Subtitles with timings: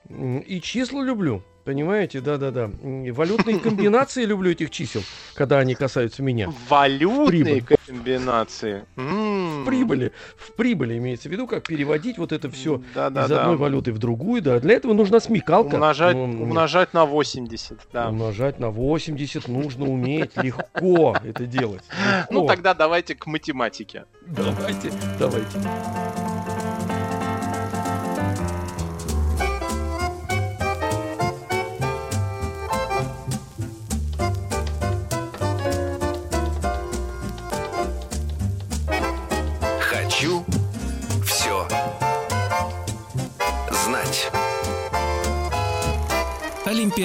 [0.08, 1.42] И числа люблю.
[1.64, 2.70] Понимаете, да-да-да.
[2.82, 5.02] Валютные комбинации люблю этих чисел,
[5.34, 6.52] когда они касаются меня.
[6.68, 8.84] Валютные комбинации.
[8.96, 10.12] В прибыли.
[10.36, 14.42] В прибыли имеется в виду, как переводить вот это все из одной валюты в другую.
[14.42, 15.74] Да, для этого нужна смекалка.
[15.74, 17.78] Умножать, умножать на 80.
[17.92, 18.08] Да.
[18.08, 21.84] Умножать на 80 нужно уметь легко это делать.
[22.30, 24.04] Ну тогда давайте к математике.
[24.26, 25.58] Давайте, давайте.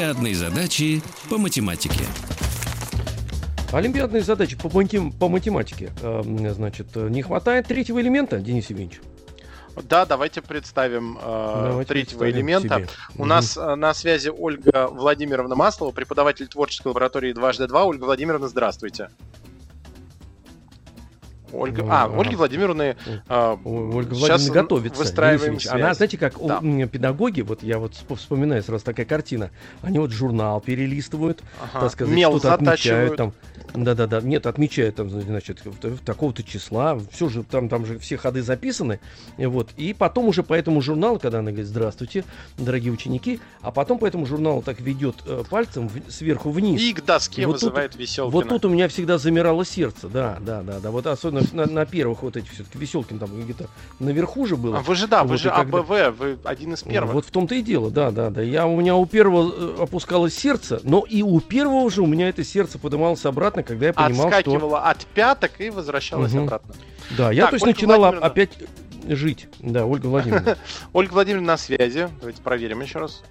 [0.07, 2.05] Олимпиадные задачи по математике.
[3.73, 5.91] Олимпиадные задачи по, матем- по математике.
[6.01, 6.21] Э,
[6.53, 9.01] значит, не хватает третьего элемента, Денис Евгеньевич?
[9.83, 12.75] Да, давайте представим э, давайте третьего представим элемента.
[12.77, 12.87] Тебе.
[13.15, 13.25] У угу.
[13.25, 17.83] нас э, на связи Ольга Владимировна Маслова, преподаватель творческой лаборатории 2H2.
[17.83, 19.09] Ольга Владимировна, здравствуйте.
[21.57, 22.95] Ольга, ну, а, Ольга Владимировна,
[23.27, 24.99] а, Ольга Владимировна готовится.
[24.99, 25.73] Выстраиваем связь.
[25.73, 26.59] Она, знаете, как да.
[26.59, 29.49] у, педагоги, вот я вот вспоминаю сразу такая картина,
[29.81, 31.81] они вот журнал перелистывают, ага.
[31.81, 33.33] так сказать, что-то отмечают там.
[33.73, 35.61] Да-да-да, нет, отмечают там, значит,
[36.05, 38.99] такого-то числа, все же, там, там же все ходы записаны,
[39.37, 42.23] вот, и потом уже по этому журналу, когда она говорит, здравствуйте,
[42.57, 46.81] дорогие ученики, а потом по этому журналу так ведет э, пальцем в, сверху вниз.
[46.81, 48.31] И к доске и вот вызывает тут, веселкина.
[48.31, 51.85] Вот тут у меня всегда замирало сердце, да, да, да, да, вот особенно на, на
[51.85, 53.67] первых вот этих все-таки Веселкин там где-то
[53.99, 54.77] наверху же было.
[54.77, 55.79] А вы же, да, вот, вы же когда...
[55.79, 57.13] АБВ, вы один из первых.
[57.13, 58.41] Вот в том-то и дело, да, да, да.
[58.41, 62.29] Я, у меня у первого э, опускалось сердце, но и у первого же у меня
[62.29, 64.89] это сердце поднималось обратно, когда я понимал, Отскакивало что...
[64.89, 66.43] от пяток и возвращалось угу.
[66.43, 66.75] обратно.
[67.17, 68.27] Да, я так, то есть Ольга начинала Владимировна...
[68.27, 68.51] опять
[69.07, 69.47] жить.
[69.59, 70.57] Да, Ольга Владимировна.
[70.93, 72.09] Ольга Владимировна на связи.
[72.19, 73.23] Давайте проверим еще раз.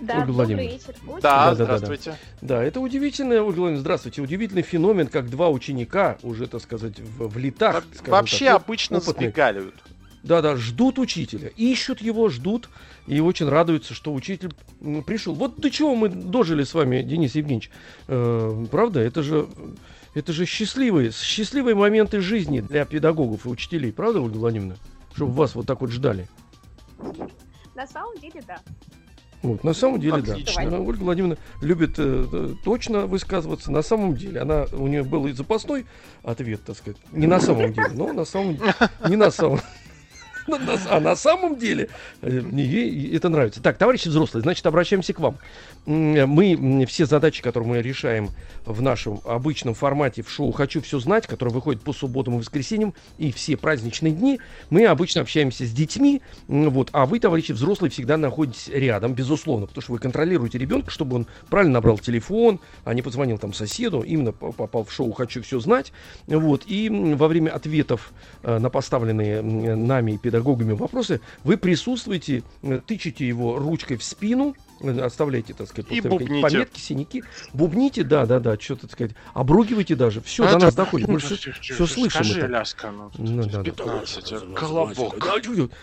[0.00, 0.94] Да, Ольга вечер.
[1.22, 2.10] Да, да, здравствуйте.
[2.10, 2.64] Да, да, да.
[2.64, 7.38] это удивительный, Ольга Владимировна, здравствуйте, удивительный феномен, как два ученика уже, так сказать, в, в
[7.38, 7.84] летах.
[8.06, 9.30] Вообще так, обычно опытные.
[9.30, 9.72] сбегали.
[10.26, 12.68] Да, да, ждут учителя, ищут его, ждут
[13.06, 14.52] и очень радуются, что учитель
[15.06, 15.34] пришел.
[15.34, 17.70] Вот до чего мы дожили с вами, Денис Евгеньевич.
[18.08, 19.46] Э, правда, это же,
[20.14, 24.76] это же счастливые, счастливые моменты жизни для педагогов и учителей, правда, Ольга Владимировна?
[25.14, 26.26] Чтобы вас вот так вот ждали.
[27.76, 28.58] На самом деле, да.
[29.42, 30.68] Вот, на самом деле, Отлично.
[30.68, 30.80] да.
[30.80, 33.70] Ольга Владимировна любит э, точно высказываться.
[33.70, 35.86] На самом деле, она у нее был и запасной
[36.24, 36.96] ответ, так сказать.
[37.12, 38.74] Не на самом деле, но на самом деле.
[39.08, 39.60] Не на самом
[40.90, 41.88] а на самом деле
[42.22, 43.62] э, ей это нравится.
[43.62, 45.38] Так, товарищи взрослые, значит, обращаемся к вам.
[45.86, 48.30] Мы все задачи, которые мы решаем
[48.64, 52.94] в нашем обычном формате в шоу «Хочу все знать», которое выходит по субботам и воскресеньям,
[53.18, 54.40] и все праздничные дни,
[54.70, 59.82] мы обычно общаемся с детьми, вот, а вы, товарищи взрослые, всегда находитесь рядом, безусловно, потому
[59.82, 64.32] что вы контролируете ребенка, чтобы он правильно набрал телефон, а не позвонил там соседу, именно
[64.32, 65.92] попал в шоу «Хочу все знать»,
[66.26, 72.80] вот, и во время ответов э, на поставленные нами педагогами педагогами вопросы, вы присутствуете, э,
[72.86, 76.42] тычете его ручкой в спину, оставляйте, так сказать, и бубните.
[76.42, 80.74] пометки, синяки, бубните, да, да, да, что-то, так сказать, обругивайте даже, все а до нас
[80.74, 82.24] доходит, мы все, все слышим.
[82.24, 82.48] Скажи, это.
[82.48, 84.40] Ляска, ну, ну, да, 15, да.
[84.54, 85.28] колобок.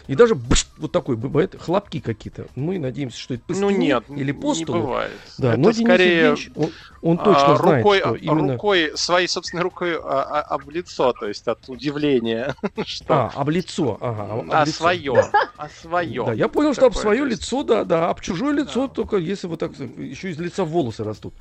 [0.08, 2.48] И даже бш, вот такой бывает, хлопки какие-то.
[2.56, 4.78] Мы надеемся, что это по ну, нет, или по столу.
[4.78, 5.12] Не бывает.
[5.38, 8.54] Да, это но скорее Денис он, он точно а, знает, рукой, что именно...
[8.54, 12.56] Рукой, своей собственной рукой а, а, об лицо, то есть от удивления.
[12.86, 13.14] что...
[13.14, 14.34] А, об лицо, ага.
[14.34, 14.78] Об а лицо.
[14.78, 16.26] свое, а свое.
[16.26, 19.60] Да, я понял, что об свое лицо, да, да, об чужое лицо Только если вот
[19.60, 21.34] так, еще из лица волосы растут.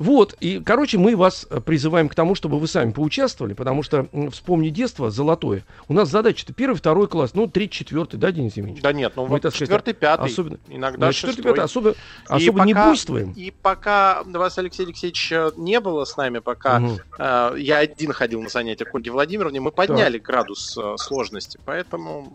[0.00, 4.08] Вот, и, короче, мы вас э, призываем к тому, чтобы вы сами поучаствовали, потому что,
[4.32, 5.62] вспомни детство золотое.
[5.88, 8.82] У нас задача-то первый, второй класс, ну, третий, четвертый, да, Денис Евгеньевич?
[8.82, 11.94] Да нет, ну, мы, вот четвертый, пятый, особенно, иногда ну, четвертый, пятый, особо,
[12.26, 13.32] особо пока, не буйствуем.
[13.32, 16.98] И пока вас, Алексей Алексеевич, э, не было с нами, пока угу.
[17.18, 20.26] э, я один ходил на занятия к Ольге Владимировне, мы подняли так.
[20.26, 22.32] градус э, сложности, поэтому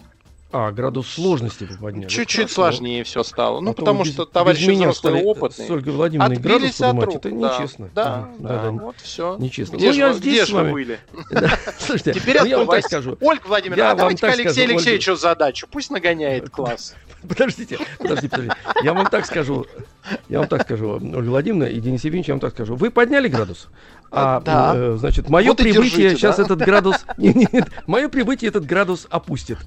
[0.56, 2.08] а, градус сложности подняли.
[2.08, 3.60] Чуть-чуть сложнее все стало.
[3.60, 5.68] Ну, а потому без, что товарищи меня взрослые опытные.
[5.68, 7.90] С Ольгой Владимировной градус поднимать, это да, нечестно.
[7.94, 9.36] Да, а, да, да, да, вот все.
[9.38, 9.76] Нечестно.
[9.76, 10.68] Где ну, я здесь где вами.
[10.68, 11.00] вы были?
[11.80, 13.18] Слушайте, Теперь ну, я вам так скажу.
[13.20, 15.68] Ольга Владимировна, а давайте-ка Алексею Алексеевичу задачу.
[15.70, 16.96] Пусть нагоняет класс.
[17.28, 18.56] Подождите, подождите, подождите.
[18.84, 19.66] Я вам так скажу,
[20.30, 22.76] я вам так скажу, Ольга Владимировна и Денис Евгеньевич, я вам так скажу.
[22.76, 23.68] Вы подняли градус?
[24.12, 24.74] А, да.
[24.76, 26.44] э, значит, мое вот прибытие держите, сейчас да?
[26.44, 27.06] этот градус...
[27.18, 29.58] Нет, нет, мое прибытие этот градус опустит.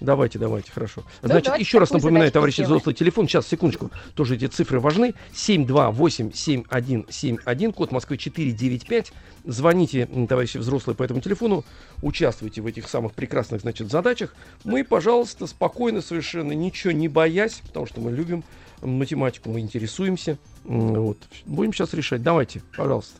[0.00, 1.04] Давайте, давайте, хорошо.
[1.22, 3.28] Значит, еще раз напоминаю, товарищи взрослый телефон.
[3.28, 3.90] Сейчас, секундочку.
[4.14, 5.12] Тоже эти цифры важны.
[5.34, 9.12] 728-7171, код Москвы 495.
[9.44, 11.64] Звоните, товарищи взрослые, по этому телефону.
[12.02, 14.34] Участвуйте в этих самых прекрасных, значит, задачах.
[14.64, 18.44] Мы, пожалуйста, спокойно совершенно, ничего не боясь, потому что мы любим
[18.82, 20.38] математику, мы интересуемся.
[20.64, 21.18] Вот.
[21.46, 22.22] Будем сейчас решать.
[22.22, 23.18] Давайте, пожалуйста.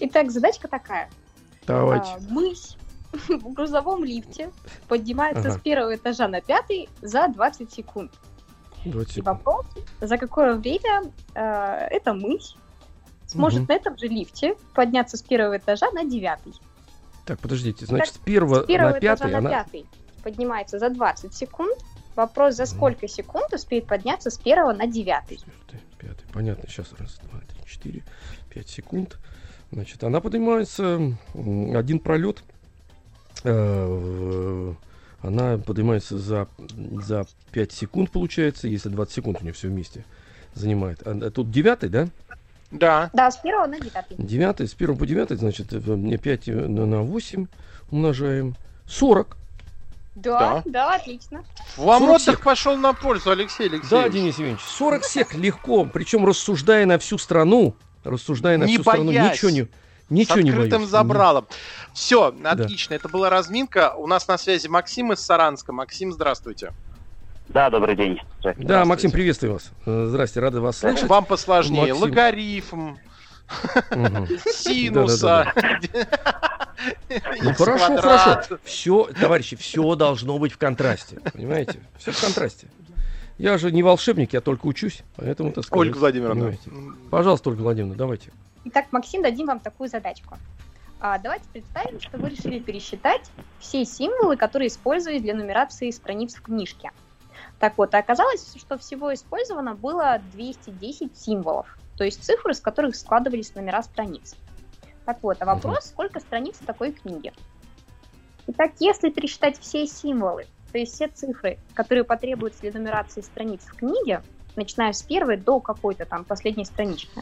[0.00, 1.10] Итак, задачка такая.
[1.66, 2.08] Давайте.
[2.08, 2.76] А, мысь
[3.28, 4.50] в грузовом лифте
[4.88, 5.58] поднимается ага.
[5.58, 8.12] с первого этажа на пятый за 20 секунд.
[8.84, 9.66] 20 И вопрос,
[10.00, 11.40] за какое время э,
[11.90, 12.54] эта мысь
[13.34, 13.72] сможет угу.
[13.72, 16.54] на этом же лифте подняться с первого этажа на девятый.
[17.24, 19.50] Так, подождите, значит, так, с первого, с первого на пятый на она...
[19.50, 19.86] пятый
[20.22, 21.76] поднимается за 20 секунд.
[22.16, 25.40] Вопрос, за сколько секунд успеет подняться с первого на девятый?
[25.98, 26.68] Пятый, понятно.
[26.68, 28.02] Сейчас раз, два, три, четыре,
[28.48, 29.18] пять секунд.
[29.72, 32.42] Значит, она поднимается один пролет
[33.44, 34.74] Э,
[35.20, 40.04] она поднимается за, за 5 секунд, получается, если 20 секунд у нее все вместе
[40.54, 41.02] занимает.
[41.06, 42.08] А, тут девятый, да?
[42.74, 43.10] Да.
[43.12, 44.16] Да, с первого на девятый.
[44.18, 47.46] Девятый, с первого по девятый, значит, э, мне 5 на 8
[47.90, 48.56] умножаем.
[48.86, 49.36] 40.
[50.16, 51.44] Да, да, да, отлично.
[51.76, 53.90] Вам отдых пошел на пользу, Алексей Алексеевич.
[53.90, 57.74] Да, Денис Евгеньевич, 40 сек легко, причем рассуждая на всю страну,
[58.04, 59.02] рассуждая на не всю боясь.
[59.02, 59.68] страну, ничего не,
[60.10, 61.46] Ничего с открытым не забралом.
[61.94, 62.90] Все, отлично.
[62.90, 62.96] Да.
[62.96, 63.94] Это была разминка.
[63.94, 65.72] У нас на связи Максим из Саранска.
[65.72, 66.72] Максим, здравствуйте.
[67.48, 68.20] Да, добрый день.
[68.58, 69.70] Да, Максим, приветствую вас.
[69.86, 71.08] Э, здрасте, рады вас слышать.
[71.08, 71.94] Вам посложнее.
[71.94, 72.02] Максим.
[72.02, 72.96] Логарифм.
[74.52, 75.52] Синуса.
[77.42, 78.58] Ну хорошо, хорошо.
[78.64, 81.20] Все, товарищи, все должно быть в контрасте.
[81.32, 81.80] Понимаете?
[81.98, 82.68] Все в контрасте.
[83.38, 85.88] Я же не волшебник, я только учусь, поэтому так сказать.
[85.88, 86.56] Ольга Владимировна.
[87.10, 88.30] Пожалуйста, Ольга Владимировна, давайте.
[88.64, 90.38] Итак, Максим, дадим вам такую задачку.
[91.00, 96.42] А, давайте представим, что вы решили пересчитать все символы, которые использовались для нумерации страниц в
[96.42, 96.90] книжке.
[97.58, 103.54] Так вот, оказалось, что всего использовано было 210 символов, то есть цифры, из которых складывались
[103.54, 104.36] номера страниц.
[105.04, 107.32] Так вот, а вопрос, сколько страниц в такой книге?
[108.46, 113.74] Итак, если пересчитать все символы, то есть все цифры, которые потребуются для нумерации страниц в
[113.74, 114.22] книге,
[114.56, 117.20] начиная с первой до какой-то там последней странички,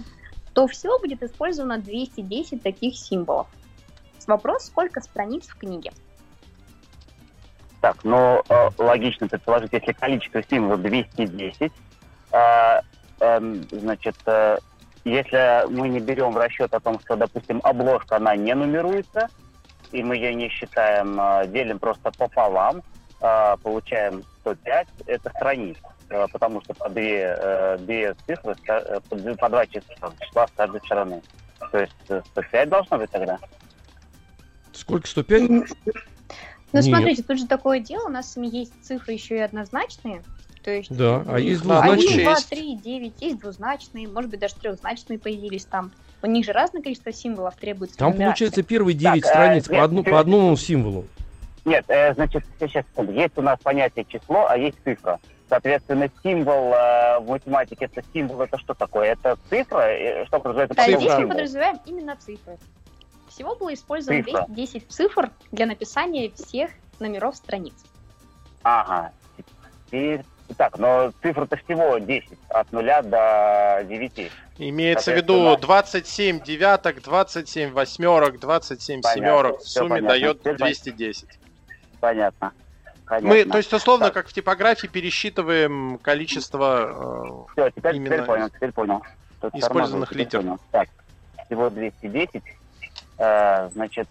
[0.52, 3.46] то всего будет использовано 210 таких символов.
[4.26, 5.92] Вопрос, сколько страниц в книге?
[7.82, 11.72] Так, ну, э, логично предположить, если количество символов 210,
[12.32, 12.80] э,
[13.20, 13.40] э,
[13.72, 14.58] значит, э,
[15.04, 19.28] если мы не берем в расчет о том, что, допустим, обложка, она не нумеруется,
[19.90, 22.82] и мы ее не считаем, э, делим просто пополам,
[23.20, 25.92] э, получаем 105, это страница.
[26.12, 30.80] Э, потому что по две, э, две цифры, э, по два числа, числа с каждой
[30.82, 31.22] стороны.
[31.70, 33.38] То есть 105 должно быть тогда?
[34.72, 35.72] Сколько, 105?
[36.72, 36.84] Ну, Нет.
[36.86, 40.22] смотрите, тут же такое дело, у нас с вами есть цифры еще и однозначные.
[40.62, 42.20] То есть, да, а есть двузначные.
[42.20, 45.90] 1, 2, 3, 9, есть двузначные, может быть, даже трехзначные появились там.
[46.22, 47.98] У них же разное количество символов требуется.
[47.98, 51.04] Там, получается, первые 9 так, страниц э, по, одну, по одному символу.
[51.64, 55.18] Нет, э, значит, сейчас есть у нас понятие число, а есть цифра.
[55.48, 59.12] Соответственно, символ э, в математике это символ, это что такое?
[59.12, 59.90] Это цифра?
[60.26, 62.56] Что подразумевает да, здесь мы подразумеваем именно цифры.
[63.42, 64.44] Всего было использовано Цифра.
[64.48, 66.70] 210 цифр для написания всех
[67.00, 67.74] номеров страниц.
[68.62, 69.12] Ага.
[69.86, 70.22] Теперь
[70.56, 74.30] так, но цифра-то всего 10, от 0 до 9.
[74.58, 79.60] Имеется в виду 27 девяток, 27 восьмерок, 27 понятно, семерок.
[79.60, 80.08] В сумме понятно.
[80.08, 81.28] дает 210.
[82.00, 82.52] Понятно.
[83.06, 83.28] Понятно.
[83.28, 84.14] Мы, то есть, условно, так.
[84.14, 89.02] как в типографии, пересчитываем количество э, Все, теперь, именно теперь понял, теперь понял.
[89.40, 90.40] Тут использованных литер.
[90.42, 90.60] Понял.
[90.70, 90.88] Так,
[91.46, 92.42] всего 210.
[93.18, 94.08] Э, значит,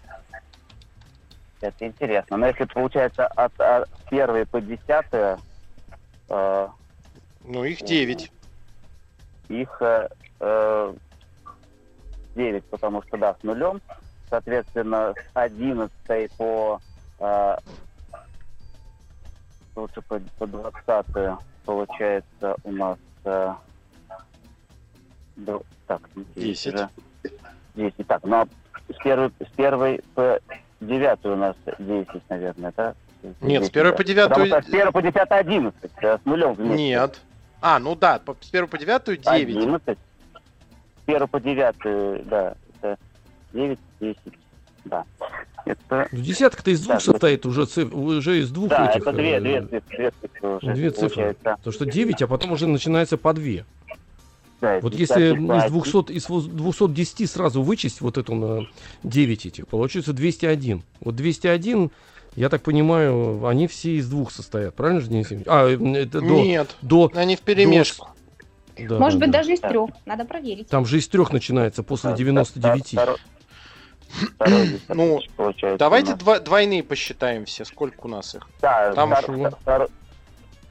[1.60, 2.36] это интересно.
[2.36, 5.40] Но если получается от, от 1 по 10
[6.32, 6.68] Э,
[7.44, 8.32] ну, их 9.
[9.48, 10.94] Их э,
[12.34, 13.80] 9, потому что, да, с нулем.
[14.30, 16.80] Соответственно, с 11 по
[17.18, 17.56] э,
[19.76, 21.06] лучше по, по 20
[21.66, 23.54] получается у нас э,
[25.36, 26.00] до, так,
[26.34, 26.74] 10.
[26.74, 26.88] 10.
[27.74, 28.06] 10.
[28.06, 28.48] Так, ну а
[28.88, 30.38] с первой, с первой по
[30.80, 32.94] девятую у нас 10, наверное, да?
[33.40, 34.46] Нет, с первой по девятую...
[34.46, 36.76] Потому что с первой по десятой одиннадцать, с нулем вместе.
[36.76, 37.20] Нет.
[37.60, 39.56] А, ну да, с первой по девятую девять.
[39.56, 39.98] Одиннадцать.
[41.02, 42.98] С первой по девятую, да, это
[43.52, 44.38] девять, десять,
[44.84, 45.04] да.
[45.64, 46.08] Это...
[46.10, 49.02] Ну, десятка-то из двух да, состоит, уже, уже из двух да, этих...
[49.02, 50.74] это две, э, две, две, две цифры уже.
[50.74, 51.08] Две цифры.
[51.08, 51.56] Получается.
[51.62, 53.64] То, что 9, а потом уже начинается по 2
[54.62, 54.86] считается.
[54.86, 58.66] Вот если из 200, из 210 сразу вычесть вот эту на
[59.02, 60.82] 9 этих, получится 201.
[61.00, 61.90] Вот 201,
[62.36, 66.26] я так понимаю, они все из двух состоят, правильно же, Денис А, это до...
[66.26, 68.08] Нет, до, они в перемешку.
[68.78, 68.98] До...
[68.98, 69.38] Может да, быть, да.
[69.38, 70.68] даже из трех, надо проверить.
[70.68, 72.94] Там же из трех начинается после 99.
[74.88, 75.20] Ну,
[75.78, 78.46] давайте двойные посчитаем все, сколько у нас их.
[78.60, 79.88] Да, Там втор, втор,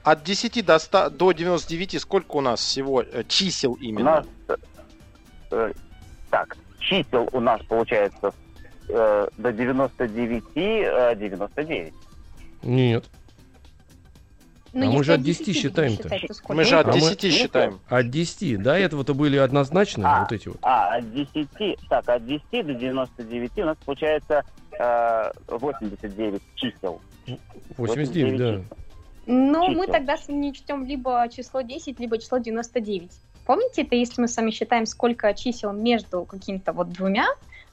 [0.03, 4.01] от 10 до, 100, до 99 сколько у нас всего э, чисел именно?
[4.01, 4.59] У нас,
[5.51, 5.71] э,
[6.29, 8.33] так, чисел у нас получается
[8.89, 11.93] э, до 99, э, 99.
[12.63, 13.05] Нет.
[14.73, 16.09] Ну, а мы же от 10 считаем-то.
[16.47, 17.29] Мы же от а 10 мы...
[17.29, 17.79] считаем.
[17.89, 18.61] От 10.
[18.61, 20.59] До этого были однозначные а, вот эти вот.
[20.61, 24.43] А, от 10, так, от 10 до 99 у нас получается
[24.79, 27.01] э, 89 чисел.
[27.77, 28.45] 89, 89 да.
[28.45, 28.65] Чисел.
[29.31, 29.79] Ну, чисел.
[29.79, 33.11] мы тогда не чтем либо число 10, либо число 99.
[33.45, 37.27] Помните, это если мы с вами считаем, сколько чисел между какими-то вот двумя,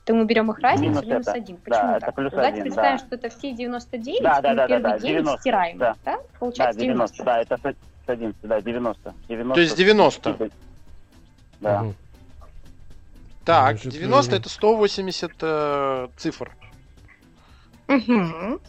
[0.05, 1.57] то мы берем их разницу минус, минус 1.
[1.57, 2.15] Почему да, так?
[2.15, 3.05] плюс Давайте 1, представим, да.
[3.05, 5.79] что это все 99, да, да, да, первый да, 9 90, стираем.
[5.79, 5.97] Да.
[6.05, 6.19] да?
[6.39, 7.17] Получается да, 90.
[7.17, 7.25] 90.
[7.25, 9.15] Да, это с 11, да, 90.
[9.29, 9.55] 90.
[9.55, 10.51] То есть 90.
[11.61, 11.83] Да.
[11.83, 11.95] Угу.
[13.45, 16.57] Так, Значит, 90 это 180 э, цифр.
[17.89, 18.61] Угу.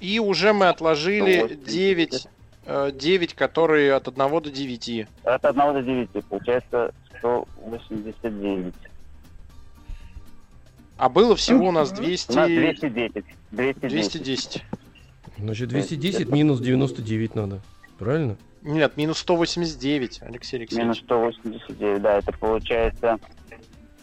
[0.00, 1.64] И уже мы отложили 180.
[1.64, 2.28] 9,
[2.66, 5.06] э, 9, которые от 1 до 9.
[5.24, 8.74] От 1 до 9, получается 189.
[10.96, 12.32] А было всего у нас 200...
[12.32, 13.24] У нас 210.
[13.50, 14.20] 210.
[14.20, 14.64] 210.
[15.38, 17.60] Значит, 210 минус 99 надо.
[17.98, 18.36] Правильно?
[18.62, 20.72] Нет, минус 189, Алексей Алексеевич.
[20.72, 23.18] Минус 189, да, это получается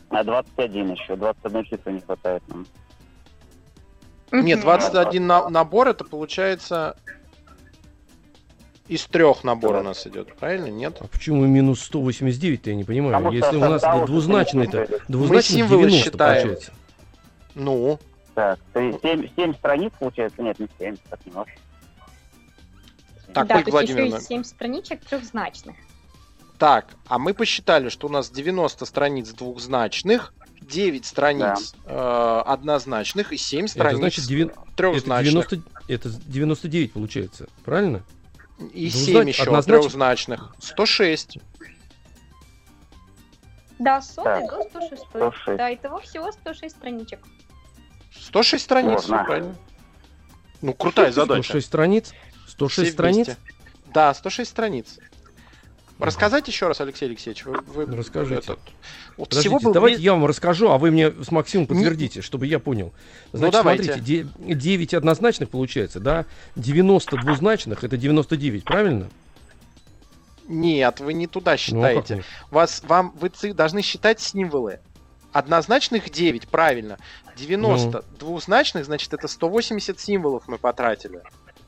[0.10, 1.16] а 21 еще.
[1.16, 2.66] 21 числа не хватает нам.
[4.32, 6.96] Нет, 21 на набор это получается
[8.88, 10.68] из трех набора у нас идет, правильно?
[10.68, 10.98] Нет?
[11.00, 13.14] А почему минус 189 я не понимаю.
[13.16, 16.42] Потому Если у нас двузначный-то, двузначный 90 считаем.
[16.44, 16.74] получается.
[17.56, 18.00] Ну?
[18.34, 20.42] Так, 7, 7 страниц получается?
[20.42, 21.54] Нет, не 7, так немножко.
[23.34, 25.76] Так, да, Ольга то есть еще есть 7 страничек трехзначных.
[26.58, 30.34] Так, а мы посчитали, что у нас 90 страниц двухзначных,
[30.68, 32.42] 9 страниц да.
[32.46, 34.52] э, однозначных и 7 страниц это значит, 9...
[34.76, 35.46] трехзначных.
[35.46, 35.84] Это, 90...
[35.88, 38.04] это 99 получается, правильно?
[38.74, 39.16] И Двузнач...
[39.16, 39.82] 7 еще однознач...
[39.82, 40.56] трехзначных.
[40.60, 41.38] 106.
[43.80, 45.04] Да, с до 106.
[45.10, 45.58] 106.
[45.58, 47.20] Да, итого всего 106 страничек.
[48.20, 49.56] 106 страниц, все правильно.
[50.62, 51.44] Ну, крутая задача.
[51.44, 52.14] 106 страниц?
[52.48, 53.38] 106 страниц?
[53.94, 55.00] Да, 106 страниц.
[56.00, 58.40] Рассказать еще раз, Алексей Алексеевич, вы, вы расскажите.
[58.40, 58.60] Этот,
[59.18, 62.60] вот всего был давайте я вам расскажу, а вы мне с Максимом подтвердите, чтобы я
[62.60, 62.94] понял.
[63.34, 63.84] Ну, Значит, ну, давайте.
[63.94, 66.26] смотрите, 9 однозначных получается, да?
[66.56, 69.10] 90 двузначных это 99, правильно?
[70.48, 72.16] Нет, вы не туда ну, считаете.
[72.18, 74.80] Ну, Вас, вам, вы должны считать символы.
[75.34, 76.98] Однозначных 9, правильно.
[77.36, 78.18] 90 ну.
[78.18, 81.22] двузначных, значит, это 180 символов мы потратили.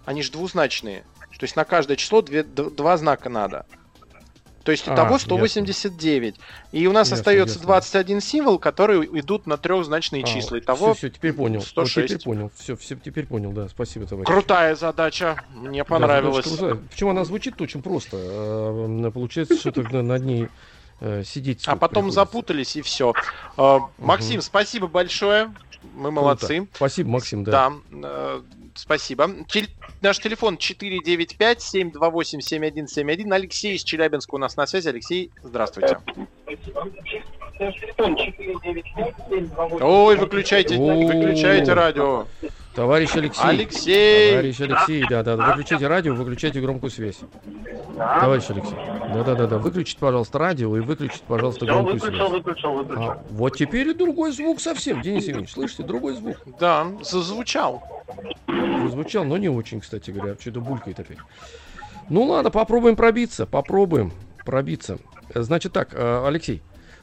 [0.05, 1.03] Они же двузначные.
[1.39, 3.65] То есть на каждое число две, два знака надо.
[4.69, 6.35] То есть итого а, 189.
[6.35, 6.43] Ясно.
[6.77, 7.65] И у нас ясно, остается ясно.
[7.65, 10.59] 21 символ, которые идут на трехзначные а, числа.
[10.59, 11.61] Итого все, все, теперь понял.
[11.61, 11.95] 106.
[11.95, 12.51] Вот теперь понял.
[12.55, 13.67] Все, все, теперь понял, да.
[13.67, 14.27] Спасибо, товарищ.
[14.27, 15.43] Крутая задача.
[15.55, 16.45] Мне понравилось.
[16.59, 18.17] Да, Почему она звучит очень просто.
[18.19, 20.49] А, получается, что тогда над ней
[20.99, 21.63] э, сидеть.
[21.65, 22.21] А потом приходится.
[22.21, 23.15] запутались и все.
[23.57, 24.43] Э, Максим, угу.
[24.43, 25.51] спасибо большое.
[25.95, 26.57] Мы молодцы.
[26.57, 26.71] Круто.
[26.75, 27.51] Спасибо, Максим, да.
[27.51, 27.73] Да,
[28.03, 28.41] э,
[28.75, 29.29] спасибо.
[29.47, 29.63] Тел
[30.01, 33.33] наш телефон 495-728-7171.
[33.33, 34.89] Алексей из Челябинска у нас на связи.
[34.89, 35.97] Алексей, здравствуйте.
[39.81, 42.27] Ой, выключайте, выключайте радио.
[42.79, 43.43] Товарищ Алексей.
[43.43, 44.31] Алексей.
[44.31, 47.19] Товарищ Алексей, да, да, выключите радио, выключайте громкую связь.
[47.97, 48.77] Товарищ Алексей.
[49.13, 49.57] Да, да, да, да.
[49.57, 52.31] Выключите, пожалуйста, радио и выключите, пожалуйста, громкую выключил, связь.
[52.31, 56.37] Выключил, выключил, а, вот теперь и другой звук совсем, Денис Евгеньевич, слышите, другой звук.
[56.57, 57.83] Да, зазвучал.
[58.47, 61.17] Зазвучал, но не очень, кстати говоря, что-то булькает опять.
[62.07, 64.13] Ну ладно, попробуем пробиться, попробуем
[64.45, 64.99] пробиться.
[65.35, 66.61] Значит так, э, Алексей,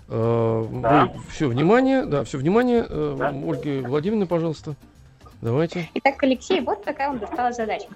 [0.09, 1.11] э, да.
[1.15, 3.29] вы, все, внимание, да, все, внимание, э, да.
[3.29, 4.75] Ольге Владимировне, пожалуйста.
[5.43, 5.89] Давайте.
[5.95, 7.95] Итак, Алексей, вот такая вам досталась задачка.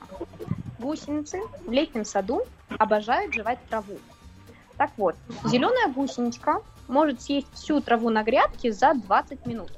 [0.79, 2.43] Гусеницы в летнем саду
[2.79, 3.99] обожают жевать траву.
[4.77, 9.73] Так вот, зеленая гусеничка может съесть всю траву на грядке за 20 минут,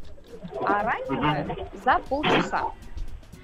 [0.64, 2.70] а оранжевая за полчаса.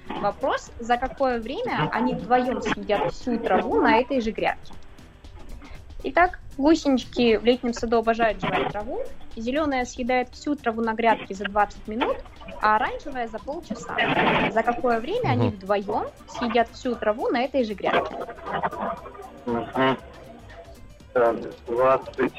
[0.07, 4.73] Вопрос, за какое время они вдвоем съедят всю траву на этой же грядке.
[6.03, 9.01] Итак, гусенички в летнем саду обожают жевать траву,
[9.35, 12.17] зеленая съедает всю траву на грядке за 20 минут,
[12.61, 13.95] а оранжевая за полчаса.
[14.51, 15.29] За какое время угу.
[15.29, 18.13] они вдвоем съедят всю траву на этой же грядке?
[19.45, 19.97] Угу.
[21.13, 21.35] Так,
[21.67, 22.33] 20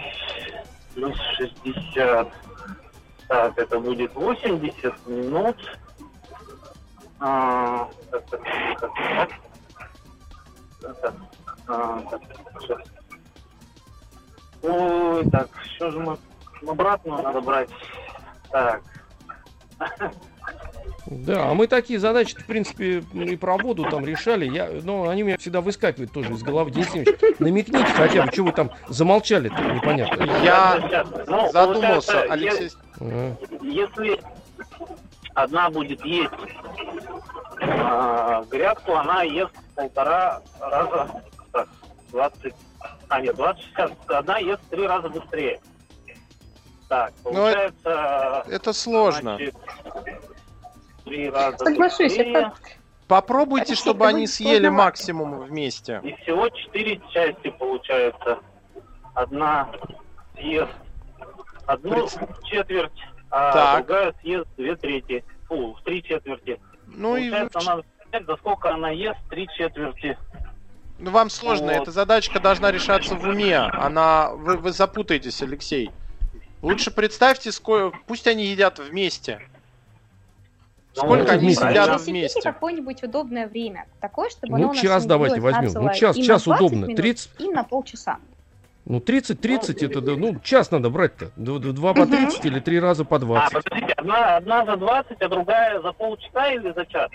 [0.95, 2.29] плюс 60.
[3.27, 5.57] Так, это будет 80 минут.
[7.21, 8.41] А, так, так,
[8.81, 9.31] так, так.
[11.01, 11.15] Так,
[11.69, 12.21] а, так,
[12.61, 12.81] сейчас.
[14.63, 16.19] Ой, так, что же мы
[16.67, 17.71] обратно надо брать?
[18.51, 18.83] Так.
[21.07, 24.45] Да, а мы такие задачи, в принципе, и про воду там решали.
[24.45, 26.71] Я, но они у меня всегда выскакивают тоже из головы.
[26.71, 30.23] Денис Евгеньевич, намекните хотя бы, что вы там замолчали-то, непонятно.
[30.45, 32.71] Я ну, задумался, Алексей.
[33.01, 33.35] А.
[33.63, 34.21] Если
[35.35, 36.31] одна будет есть
[37.61, 41.69] э, грядку, она ест полтора раза, так,
[42.13, 42.55] 20
[43.11, 44.11] а, нет, 2060.
[44.11, 45.61] Одна ест в три раза быстрее.
[46.89, 48.45] Так, ну, получается...
[48.47, 49.37] Но это сложно.
[49.37, 49.55] Значит,
[51.05, 52.33] три раза Соглашусь, быстрее.
[52.33, 52.55] это...
[53.09, 56.01] Попробуйте, это чтобы они съели максимум вместе.
[56.05, 58.39] И всего четыре части получается.
[59.15, 59.69] Одна
[60.37, 60.71] съест
[61.67, 62.45] одну Пред...
[62.45, 63.87] четверть, а так.
[63.87, 65.25] другая съест две трети.
[65.49, 66.61] Фу, три четверти.
[66.87, 67.67] Ну получается, и...
[67.67, 67.83] она
[68.27, 70.17] за сколько она ест три четверти.
[71.01, 71.83] Ну, вам сложно, вот.
[71.83, 73.57] эта задачка должна решаться в уме.
[73.57, 74.31] Она...
[74.31, 75.91] Вы, вы запутаетесь, Алексей.
[76.61, 77.99] Лучше представьте, сколько...
[78.07, 79.41] пусть они едят вместе.
[80.97, 82.43] Ну, сколько ну, они сидят вместе?
[82.43, 83.87] какое-нибудь удобное время.
[84.01, 85.73] Такое, чтобы ну, оно час давайте возьмем.
[85.73, 86.85] Ну, час, час удобно.
[86.85, 87.31] Минут, 30...
[87.39, 88.19] И на полчаса.
[88.85, 91.31] Ну, 30-30 ну, это, ну, час надо брать-то.
[91.37, 93.55] Два по 30 или три раза по 20.
[93.55, 97.11] А, подождите, одна, одна за 20, а другая за полчаса или за час?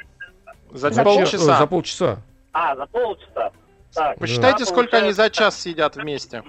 [0.71, 1.58] За, за полчаса.
[1.58, 2.17] За полчаса.
[2.54, 3.52] А, за полчаса.
[3.95, 4.65] Так, Посчитайте, да.
[4.65, 6.43] сколько они за час съедят вместе.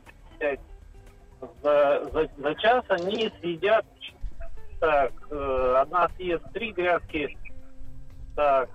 [1.63, 3.87] За, за, за час они съедят...
[4.79, 7.39] Так, э, одна съест три грядки.
[8.35, 8.69] Так,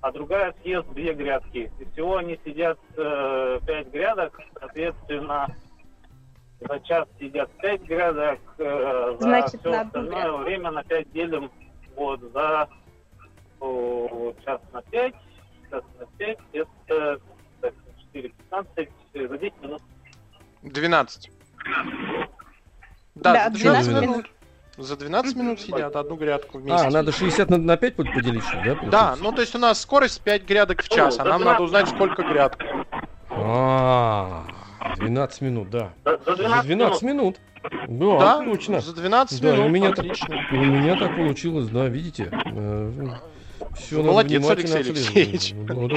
[0.00, 1.70] а другая съест две грядки.
[1.78, 5.46] И всего они съедят э, пять грядок, соответственно,
[6.60, 10.38] за час съедят пять грядок, э, за Значит, все остальное грядку.
[10.38, 11.50] время на пять делим
[11.94, 12.68] вот за
[13.60, 15.14] о, час на пять,
[15.70, 17.20] час на пять, это
[18.18, 19.82] 4, 15, э, за 10 минут.
[20.62, 21.30] 12.
[23.14, 24.26] Да, да за 12, 12 минут.
[24.76, 26.86] За 12 минут сидят одну грядку вместе.
[26.86, 28.78] А, надо 60 на, на 5 поделить, да?
[28.90, 31.88] Да, ну то есть у нас скорость 5 грядок в час, а нам надо узнать,
[31.88, 32.60] сколько грядок.
[33.30, 34.44] А,
[34.96, 35.92] 12 минут, да.
[36.04, 37.36] За 12 минут.
[37.88, 38.80] Да, да, точно.
[38.80, 39.58] За 12 минут.
[39.58, 40.36] У меня, отлично.
[40.52, 42.30] у меня так получилось, да, видите.
[43.78, 45.52] Все молодец, Алексей Алексеевич.
[45.54, 45.90] Ну,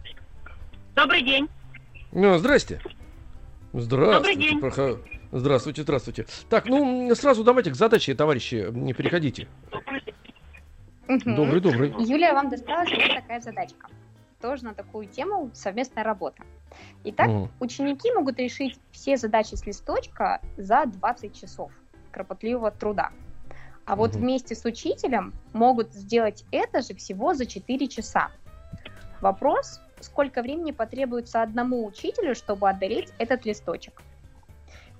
[0.94, 1.48] Добрый день.
[2.12, 2.80] Ну, здрасте.
[3.72, 4.14] Здравствуйте.
[4.14, 4.60] Добрый день.
[5.32, 6.24] Здравствуйте, здравствуйте.
[6.48, 9.48] Так, ну, сразу давайте к задаче, товарищи, не переходите.
[11.08, 11.94] Добрый, добрый.
[11.98, 13.88] Юлия, вам досталась вот такая задачка.
[14.40, 16.42] Тоже на такую тему совместная работа.
[17.04, 17.48] Итак, угу.
[17.60, 21.70] ученики могут решить все задачи с листочка за 20 часов
[22.10, 23.10] кропотливого труда.
[23.84, 24.18] А вот угу.
[24.18, 28.30] вместе с учителем могут сделать это же всего за 4 часа.
[29.20, 34.02] Вопрос, сколько времени потребуется одному учителю, чтобы одолеть этот листочек.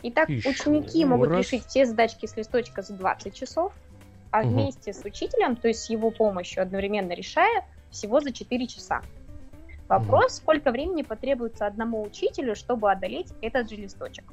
[0.03, 1.39] Итак, Еще ученики могут раз.
[1.41, 3.73] решить все задачки с листочка за 20 часов,
[4.31, 4.51] а Мгм.
[4.51, 9.03] вместе с учителем, то есть с его помощью, одновременно решая, всего за 4 часа.
[9.89, 14.25] Вопрос, сколько времени потребуется одному учителю, чтобы одолеть этот же листочек.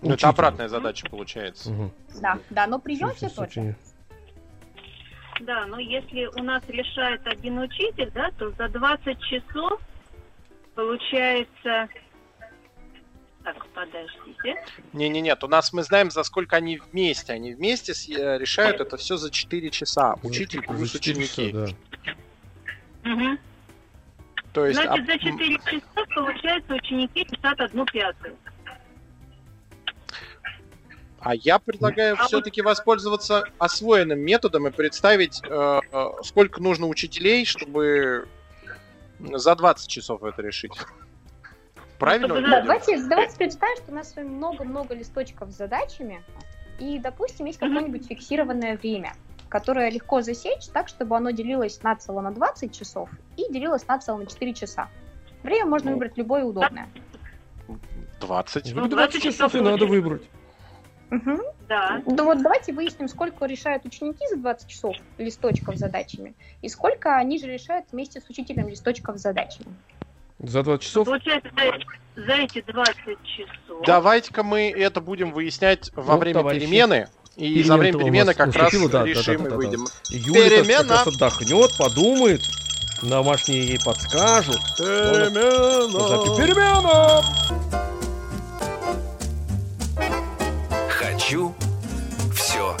[0.00, 1.70] Ну, это обратная задача получается.
[1.70, 1.92] Мгм.
[2.22, 3.76] Да, да, но прием все тот же.
[5.40, 9.80] Да, но если у нас решает один учитель, да, то за 20 часов
[10.74, 11.88] получается...
[13.52, 14.62] Так, подождите.
[14.92, 17.32] Не-не, нет, у нас мы знаем, за сколько они вместе.
[17.32, 20.14] Они вместе с- э, решают это все за 4 часа.
[20.22, 21.50] Учитель За плюс ученики.
[21.52, 21.74] часа,
[23.04, 23.10] да.
[23.10, 23.38] Мгм.
[24.52, 28.36] То есть, Значит, а, за м, 4 часа, получается, ученики решат одну пятую.
[31.22, 37.44] а я предлагаю А все-таки воспользоваться освоенным методом и представить, э, э, сколько нужно учителей,
[37.44, 38.26] чтобы
[39.18, 40.72] за 20 часов это решить.
[42.00, 42.28] Правильно?
[42.28, 42.64] Делаем?
[42.64, 46.24] Давайте, давайте представим, что у нас с вами много-много листочков с задачами,
[46.78, 49.12] и, допустим, есть какое-нибудь фиксированное время,
[49.50, 54.24] которое легко засечь так, чтобы оно делилось нацело на 20 часов и делилось нацело на
[54.26, 54.88] 4 часа.
[55.42, 55.96] Время можно Ну.
[55.96, 56.88] выбрать любое удобное.
[58.20, 58.74] 20.
[58.74, 60.22] Ну, Ну, 20 часов и надо выбрать.
[61.10, 61.40] Мгм.
[61.68, 62.00] Да.
[62.06, 67.16] Ну вот давайте выясним, сколько решают ученики за 20 часов листочков с задачами, и сколько
[67.16, 69.74] они же решают вместе с учителем листочков с задачами.
[70.42, 71.50] За 20 часов Получается,
[72.16, 73.84] за, за эти 20 часов...
[73.86, 77.08] Давайте-ка мы это будем выяснять во Ну, время товарищи, перемены.
[77.36, 79.56] И перемена-то за время перемены как раз да, да, решим да, и да, да.
[79.56, 79.86] выйдем.
[80.10, 80.88] Юля как Перемена.
[80.88, 82.40] раз отдохнет, подумает,
[83.02, 84.60] домашние ей подскажут.
[84.78, 87.22] Запи- Перемена!
[90.88, 91.54] Хочу
[92.34, 92.76] все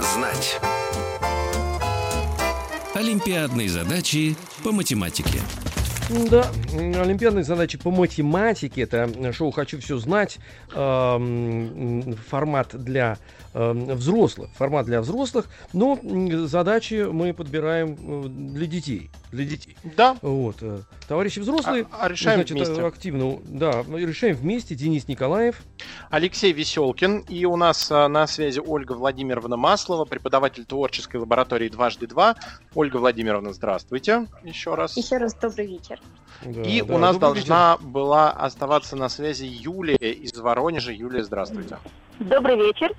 [0.00, 0.58] знать.
[3.10, 5.40] Олимпиадные задачи по математике.
[6.30, 8.82] Да, олимпиадные задачи по математике.
[8.82, 10.38] Это шоу «Хочу все знать».
[10.76, 13.18] эм, Формат для
[13.52, 14.50] эм, взрослых.
[14.56, 15.46] Формат для взрослых.
[15.72, 15.98] Но
[16.46, 19.10] задачи мы подбираем э, для детей.
[19.32, 19.76] Для детей.
[19.96, 20.58] Да, Вот.
[20.60, 22.82] э, Товарищи взрослые, а- а решаем значит, э, вместе.
[22.86, 24.76] активно, да, решаем вместе.
[24.76, 25.56] Денис Николаев.
[26.10, 27.20] Алексей Веселкин.
[27.28, 32.36] И у нас а, на связи Ольга Владимировна Маслова, преподаватель творческой лаборатории «Дважды два».
[32.74, 34.96] Ольга Владимировна, здравствуйте еще раз.
[34.96, 36.00] Еще раз добрый вечер.
[36.44, 37.48] Да, И да, у нас добрый вечер.
[37.48, 40.92] должна была оставаться на связи Юлия из Воронежа.
[40.92, 41.78] Юлия, здравствуйте.
[42.18, 42.92] Добрый вечер.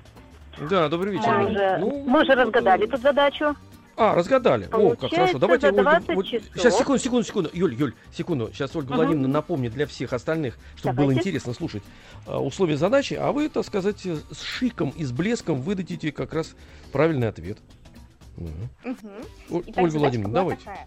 [0.70, 1.28] Да, добрый вечер.
[1.38, 3.54] Мы уже, Ну, мы уже разгадали э, тут задачу.
[3.96, 4.64] А, разгадали.
[4.64, 5.38] О, как Получается, хорошо.
[5.38, 6.48] Давайте, за Ольга, 20 вот- часов.
[6.54, 7.50] Сейчас, секунду, секунду, секунду.
[7.52, 8.50] Юль, Юль, секунду.
[8.52, 8.96] Сейчас Ольга Мгм.
[8.96, 11.20] Владимировна напомнит для всех остальных, чтобы было Давайте.
[11.20, 11.82] интересно слушать
[12.26, 16.32] а, условия задачи, а вы, так сказать, э, с шиком и с блеском выдадите как
[16.32, 16.54] раз
[16.90, 17.58] правильный ответ.
[18.38, 20.62] О- Итак, Ольга Владимировна, давайте.
[20.64, 20.86] такая.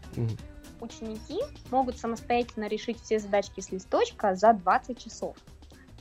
[0.82, 1.40] Ученики
[1.72, 5.38] могут самостоятельно решить все задачки с листочка за 20 часов,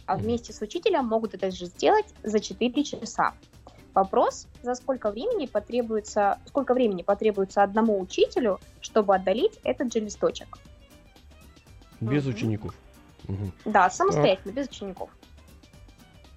[0.07, 3.35] а вместе с учителем могут это же сделать за 4 часа.
[3.95, 10.59] Вопрос, за сколько времени потребуется, сколько времени потребуется одному учителю, чтобы отдалить этот же листочек?
[12.01, 12.75] Без учеников.
[13.29, 13.53] Мгм.
[13.65, 15.11] Да, самостоятельно, без учеников.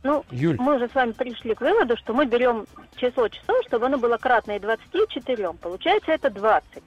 [0.03, 3.87] Ну, Юль, мы же с вами пришли к выводу, что мы берем число часов, чтобы
[3.87, 5.53] оно было кратное 24.
[5.53, 6.83] Получается, это 20.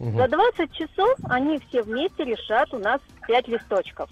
[0.00, 0.16] мгм.
[0.16, 4.10] За 20 часов они все вместе решат у нас 5 листочков.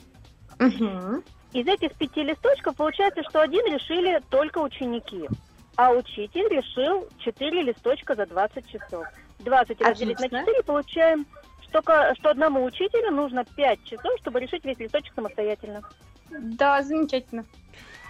[0.61, 1.25] Мгм.
[1.53, 5.29] Из этих пяти листочков получается, что один решили только ученики,
[5.77, 9.07] а учитель решил 4 листочка за 20 часов.
[9.41, 10.47] 20 разделить на Отлично.
[10.47, 11.27] 4 получаем,
[11.63, 11.83] что,
[12.15, 15.83] что одному учителю нужно 5 часов, чтобы решить весь листочек самостоятельно.
[16.31, 17.45] Да, замечательно.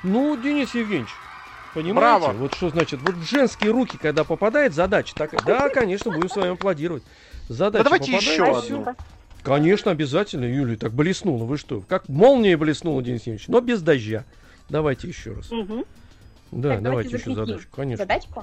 [0.03, 1.11] Ну, Денис Евгеньевич,
[1.73, 2.37] понимаете, Браво.
[2.37, 6.37] вот что значит, вот в женские руки, когда попадает задача такая, да, конечно, будем с
[6.37, 7.03] вами аплодировать.
[7.49, 8.97] Задача давайте попадает, еще одну.
[9.43, 11.83] Конечно, обязательно, Юлия, так блеснула, вы что?
[11.83, 14.25] Как молния блеснула, Денис Евгеньевич, но без дождя.
[14.71, 15.51] Давайте еще раз.
[15.51, 15.85] Мгм.
[16.55, 18.05] Да, Так, давайте еще закрепим задачу, конечно.
[18.05, 18.43] Задачку.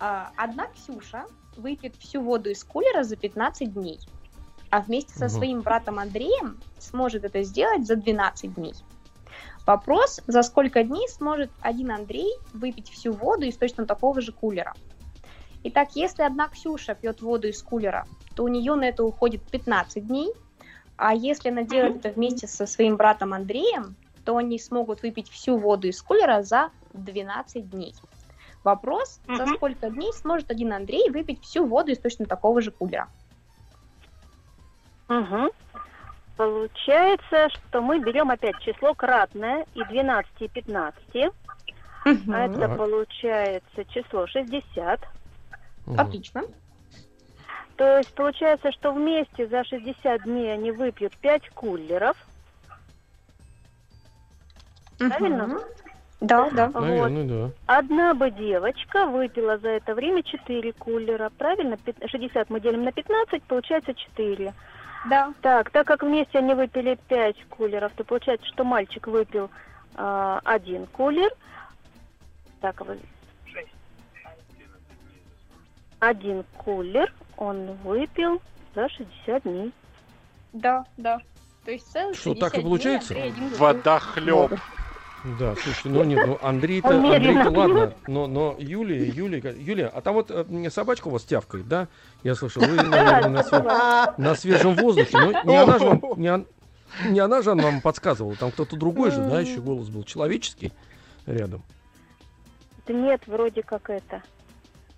[0.00, 1.24] А, Одна Ксюша
[1.56, 4.00] выпьет всю воду из кулера за 15 дней,
[4.70, 5.34] а вместе со Мгм.
[5.34, 8.74] своим братом Андреем сможет это сделать за 12 дней.
[9.66, 14.74] Вопрос, за сколько дней сможет один Андрей выпить всю воду из точно такого же кулера?
[15.64, 20.06] Итак, если одна Ксюша пьет воду из кулера, то у нее на это уходит 15
[20.06, 20.32] дней,
[20.96, 25.58] а если она делает это вместе со своим братом Андреем, то они смогут выпить всю
[25.58, 27.94] воду из кулера за 12 дней.
[28.64, 29.56] Вопрос, за Мгм.
[29.56, 33.08] сколько дней сможет один Андрей выпить всю воду из точно такого же кулера?
[35.08, 35.50] Мгм.
[36.36, 41.30] Получается, что мы берем опять число кратное и 12 и 15.
[42.04, 42.78] А это Так.
[42.78, 45.00] получается число 60.
[45.86, 46.00] Мгм.
[46.00, 46.42] Отлично.
[47.76, 52.16] То есть получается, что вместе за 60 дней они выпьют 5 кулеров.
[54.98, 55.60] Правильно?
[56.20, 56.66] Да, да.
[56.70, 56.80] Вот.
[56.82, 57.50] Наверное, да.
[57.66, 61.76] Одна бы девочка выпила за это время 4 кулера, правильно?
[61.76, 64.52] Пят- 60 мы делим на 15, получается 4.
[65.08, 65.32] Да.
[65.42, 69.48] Так, так как вместе они выпили 5 кулеров, то получается, что мальчик выпил
[69.94, 71.30] а, один кулер.
[72.60, 72.98] Так, вы-
[76.00, 78.40] один кулер он выпил
[78.74, 79.72] за 60 дней.
[80.52, 81.18] Да, да.
[81.64, 83.14] То есть целых Что, так и 60 дней получается?
[83.14, 84.60] Выпил Водохлеб.
[85.24, 90.14] Да, слушайте, ну нет, ну Андрей-то, Андрей-то ладно, но, но Юлия, Юлия, Юлия, а там
[90.14, 91.88] вот э, собачка у вас тявкает, да?
[92.22, 96.32] Я слышал, вы, наверное, на, све- на свежем воздухе, но не она же вам, не,
[96.32, 96.46] он-
[97.08, 100.72] не она же вам подсказывала, там кто-то другой же, да, еще голос был человеческий
[101.26, 101.62] рядом.
[102.86, 104.22] Да нет, вроде как это.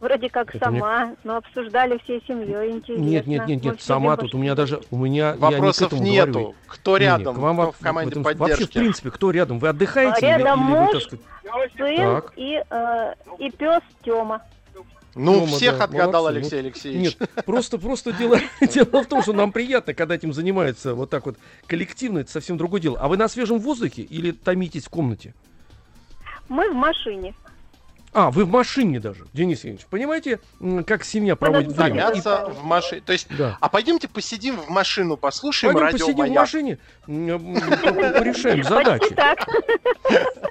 [0.00, 3.02] Вроде как Это мне- сама, но обсуждали всей семьей, интересно.
[3.04, 6.32] Нет, нет, нет, нет, сама тут, у меня даже, у меня, я не Вопросов нету.
[6.32, 6.54] говорю.
[6.66, 8.78] Кто Не, не, рядом, к вам кто в команде этом- Вообще, в поддержки?
[8.78, 9.58] принципе, кто рядом?
[9.58, 10.92] Вы отдыхаете или, Рядом или вы, муж.
[10.92, 12.32] так сказать, сын Так.
[12.36, 14.42] и, э, и пес Тёма.
[15.16, 16.38] Ну, Дома, всех да, отгадал молодцы.
[16.38, 17.16] Алексей Алексеевич.
[17.20, 21.26] Нет, просто, просто дело, дело в том, что нам приятно, когда этим занимаются вот так
[21.26, 21.36] вот
[21.66, 22.96] коллективно, это совсем другое дело.
[23.00, 25.34] А вы на свежем воздухе или томитесь в комнате?
[26.48, 27.34] Мы в машине.
[28.12, 29.86] А, вы в машине даже, Денис Евгеньевич.
[29.88, 30.40] Понимаете,
[30.84, 32.08] как семья проводит на время?
[32.08, 33.02] Томятся в машине.
[33.06, 33.56] То есть, Да.
[33.60, 36.36] а пойдемте посидим в машину, послушаем Пойдем радио посидим в «Маяк».
[36.40, 39.14] машине, м, м, по- порешаем задачи.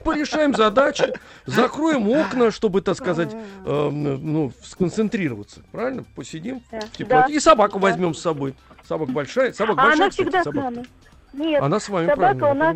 [0.05, 1.13] Порешаем задачи,
[1.45, 5.61] закроем окна, чтобы, так сказать, э, ну, сконцентрироваться.
[5.73, 6.05] Правильно?
[6.15, 6.79] Посидим Да.
[6.79, 7.33] в теплоте.
[7.33, 8.55] И собаку возьмем с собой.
[8.87, 10.85] Собака большая, собака А большая, она всегда с нами.
[11.33, 12.75] Нет, Она с вами, собака у нас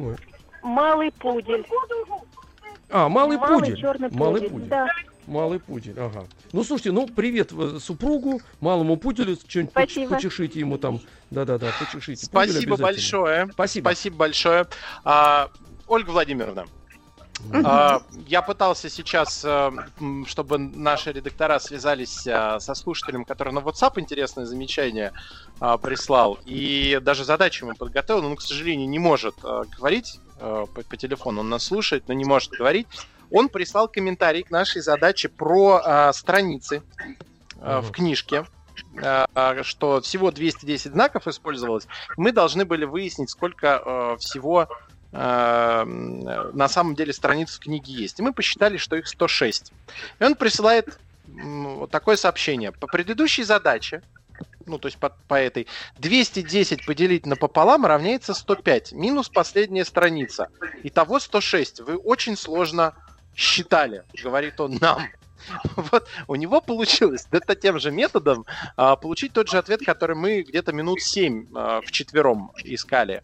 [0.62, 1.66] малый пудель.
[2.94, 3.82] А, малый, Малый пудель.
[3.82, 4.70] черный Малый пудель, пудель.
[4.70, 4.88] да.
[5.26, 6.26] Малый пудель, ага.
[6.52, 11.02] Ну, слушайте, ну, привет э, супругу, малому пуделю, что-нибудь почешите ему там.
[11.32, 12.24] Да-да-да, почешите.
[12.24, 13.50] Спасибо большое.
[13.52, 13.86] Спасибо.
[13.86, 14.68] Спасибо большое.
[15.04, 15.50] А,
[15.88, 16.68] Ольга Владимировна,
[17.52, 19.72] а, я пытался сейчас, э,
[20.28, 25.12] чтобы наши редактора связались а, со слушателем, который на WhatsApp интересное замечание
[25.60, 30.66] а, прислал, и даже задачу ему подготовил, но он, к сожалению, не может говорить а,
[30.66, 32.88] по, по телефону, он нас слушает, но не может говорить.
[33.32, 36.84] Он прислал комментарий к нашей задаче про а, страницы
[37.62, 38.46] а, в книжке,
[39.02, 41.88] а, а, что всего 210 знаков использовалось.
[42.18, 44.68] Мы должны были выяснить, сколько э, всего
[45.12, 48.20] э, на самом деле страниц в книге есть.
[48.20, 49.72] И мы посчитали, что их 106.
[50.20, 52.72] И он присылает м, вот такое сообщение.
[52.72, 54.02] По предыдущей задаче,
[54.66, 55.68] ну, то есть по, по этой,
[55.98, 58.94] 210 поделить напополам равняется 105.
[58.94, 60.50] Минус последняя страница.
[60.84, 61.82] Итого 106.
[61.82, 62.94] Вы очень сложно
[63.36, 65.02] считали, говорит он нам.
[65.76, 68.46] Вот у него получилось это тем же методом
[68.78, 73.22] а, получить тот же ответ, который мы где-то минут 7 в четвером искали.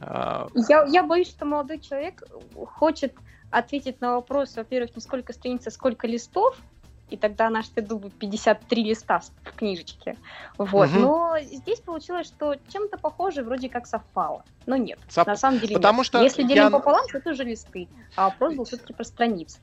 [0.00, 2.24] А, Я, я боюсь, что молодой человек
[2.72, 3.14] хочет
[3.50, 6.56] ответить на вопрос, во-первых, не сколько страниц, а сколько листов,
[7.14, 10.16] и тогда наш был бы 53 листа в книжечке.
[10.58, 10.90] Вот.
[10.90, 11.02] Мгм.
[11.02, 14.44] Но здесь получилось, что чем-то похоже вроде как совпало.
[14.66, 16.06] Но нет, Сов- на самом деле потому нет.
[16.06, 17.86] что Если я- делим пополам, то это уже листы.
[18.16, 19.58] А вопрос был все-таки про страницы.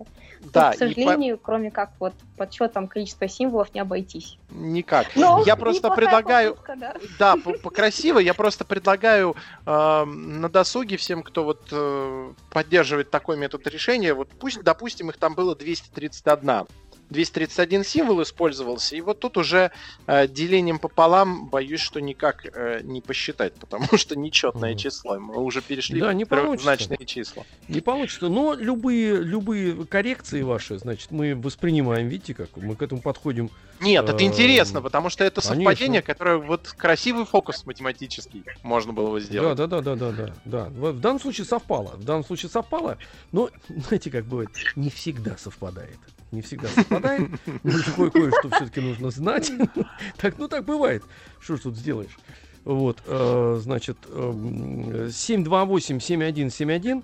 [0.53, 4.37] Да, к и по- сожалению, кроме как вот подсчетом количества символов не обойтись.
[4.51, 5.07] никак.
[5.15, 6.75] Но я просто предлагаю, попытка,
[7.19, 7.35] да.
[7.35, 9.35] да, покрасиво, я просто предлагаю
[9.65, 15.17] э, на досуге всем, кто вот э, поддерживает такой метод решения, вот пусть, допустим, их
[15.17, 16.67] там было 231.
[17.11, 19.71] 231 символ использовался, и вот тут уже
[20.07, 24.79] э, делением пополам боюсь, что никак э, не посчитать, потому что нечетное Мгм.
[24.79, 25.19] число.
[25.19, 26.65] Мы уже перешли Да, не в получится.
[26.77, 27.43] трехзначные числа.
[27.67, 28.29] Не получится.
[28.29, 33.49] Но любые, любые коррекции ваши, значит, мы воспринимаем, видите, как мы к этому подходим.
[33.81, 39.11] Нет, это Эм, интересно, потому что это совпадение, которое вот красивый фокус математический можно было
[39.11, 39.57] бы сделать.
[39.57, 40.65] да, да, да, да, да, да.
[40.69, 41.91] В данном случае совпало.
[41.95, 42.97] В данном случае совпало,
[43.31, 45.97] но, знаете, как бывает, не всегда совпадает.
[46.31, 47.29] Не всегда совпадает.
[47.63, 49.51] Ну, кое- кое-что все-таки нужно знать.
[50.17, 51.03] Так, ну так бывает.
[51.39, 52.17] Что ж тут сделаешь?
[52.63, 57.03] Вот, э, значит, эм, 728-7171,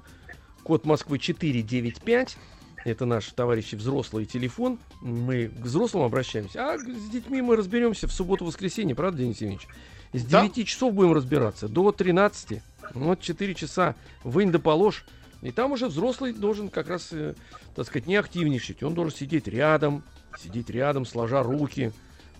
[0.63, 2.37] код Москвы 495.
[2.85, 4.77] Это наш, товарищи, взрослый телефон.
[5.01, 6.73] Мы к взрослым обращаемся.
[6.73, 9.67] А с детьми мы разберемся в субботу-воскресенье, правда, Денис Евгеньевич?
[10.13, 10.43] С Да.
[10.47, 12.61] 9 часов будем разбираться до 13.
[12.93, 15.03] Вот 4 часа вынь да положь.
[15.41, 17.36] И там уже взрослый должен как раз, э,
[17.76, 18.82] так сказать, не активничать.
[18.84, 20.04] Он должен сидеть рядом,
[20.39, 21.91] сидеть рядом, сложа руки,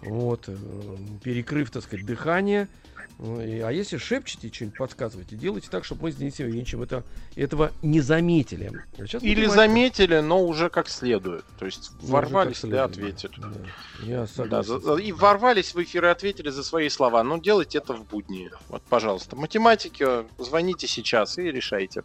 [0.02, 0.56] вот, э,
[1.24, 2.68] перекрыв, так сказать, дыхание.
[3.20, 7.04] Ну, А если шепчете, что-нибудь подсказываете, делайте так, чтобы мы с Денисом Евгеньевичем это,
[7.36, 8.72] этого не заметили.
[9.00, 9.56] А сейчас Или математика.
[9.56, 11.44] заметили, но уже как следует.
[11.58, 13.32] То есть Ну, ворвались и ответили.
[13.38, 13.50] да.
[14.04, 14.98] Я Да, согласен.
[15.00, 17.24] и ворвались в эфир и ответили за свои слова.
[17.24, 18.52] Ну, делайте это в будни.
[18.70, 19.36] Вот, пожалуйста.
[19.36, 20.06] Математики,
[20.38, 22.04] звоните сейчас и решайте.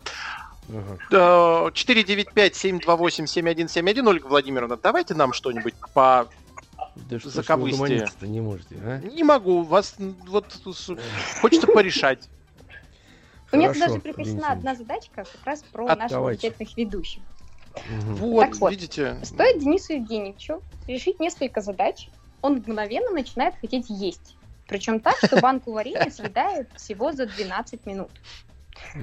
[0.69, 1.71] Ага.
[1.71, 6.29] 495-728-7171, Ольга Владимировна, давайте нам что-нибудь по
[6.95, 8.99] да что не можете, а?
[8.99, 10.47] Не могу, вас вот
[11.41, 12.29] хочется порешать.
[13.51, 17.23] У меня даже припасена одна задачка как раз про наших замечательных ведущих.
[18.05, 19.17] Вот, так вот, видите.
[19.23, 22.11] Стоит Денису Евгеньевичу решить несколько задач,
[22.43, 24.37] он мгновенно начинает хотеть есть.
[24.69, 28.11] Причем так, что банку варенья съедает всего за 12 минут.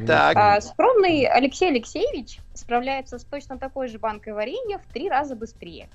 [0.05, 0.35] Так.
[0.35, 5.89] А, скромный Алексей Алексеевич справляется с точно такой же банкой варенья в три раза быстрее.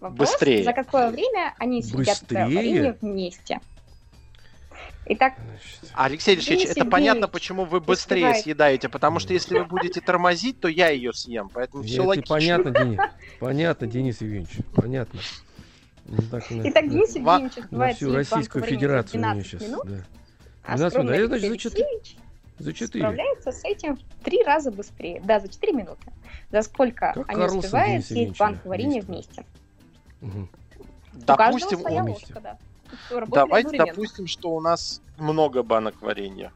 [0.00, 0.64] Вопрос, быстрее.
[0.64, 3.60] За какое время они съедят варенье вместе?
[5.08, 5.34] Итак,
[5.94, 8.42] Алексей Алексеевич, это понятно, почему вы быстрее успевает.
[8.42, 12.34] съедаете, потому что если вы будете тормозить, то я ее съем, поэтому все логично.
[12.34, 12.98] Понятно, Денис.
[13.38, 15.20] Понятно, Денис Евгеньевич, понятно.
[16.06, 19.62] Ну, так, Итак, Денис Евгеньевич успевает всю Российскую Федерацию у меня сейчас.
[19.62, 20.04] Минут, да.
[20.64, 21.10] А 12 минут.
[21.12, 21.86] А я, значит, за 4.
[22.58, 23.02] За 4.
[23.02, 25.20] Справляется с этим в три раза быстрее.
[25.24, 26.12] Да, за 4 минуты.
[26.50, 29.44] За сколько как они Карлсон, успевают съесть банк варенья вместе.
[30.22, 30.48] Угу.
[31.14, 32.58] Допустим, у ложка, да.
[33.28, 36.52] Давайте допустим, что у нас много банок варенья.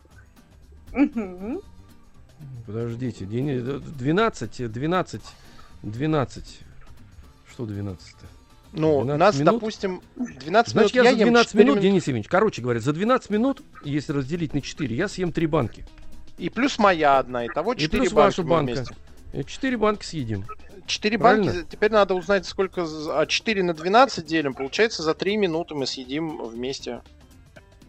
[2.66, 5.22] Подождите, 12, 12,
[5.82, 6.60] 12.
[7.52, 8.26] Что 12-то?
[8.72, 9.54] Ну, у нас, минут?
[9.54, 12.92] допустим, 12 Значит, минут я, я за 12 минут, минут, Денис Евгеньевич, короче говоря, за
[12.92, 15.84] 12 минут, если разделить на 4, я съем 3 банки.
[16.38, 18.72] И плюс моя одна, и того 4 и плюс банки ваша банка.
[19.32, 19.46] Вместе.
[19.46, 20.44] 4 банки съедим.
[20.86, 21.52] 4 Правильно?
[21.52, 22.86] банки, теперь надо узнать, сколько...
[23.10, 27.02] А 4 на 12 делим, получается, за 3 минуты мы съедим вместе.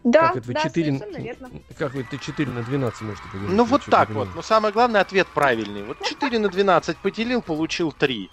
[0.04, 1.38] Да, как это вы да, 4,
[1.78, 3.50] Как вы это 4 на 12 можете поделить?
[3.50, 5.84] Ну вот так вот, но самое главное ответ правильный.
[5.84, 8.30] Вот 4 на 12 поделил, получил 3.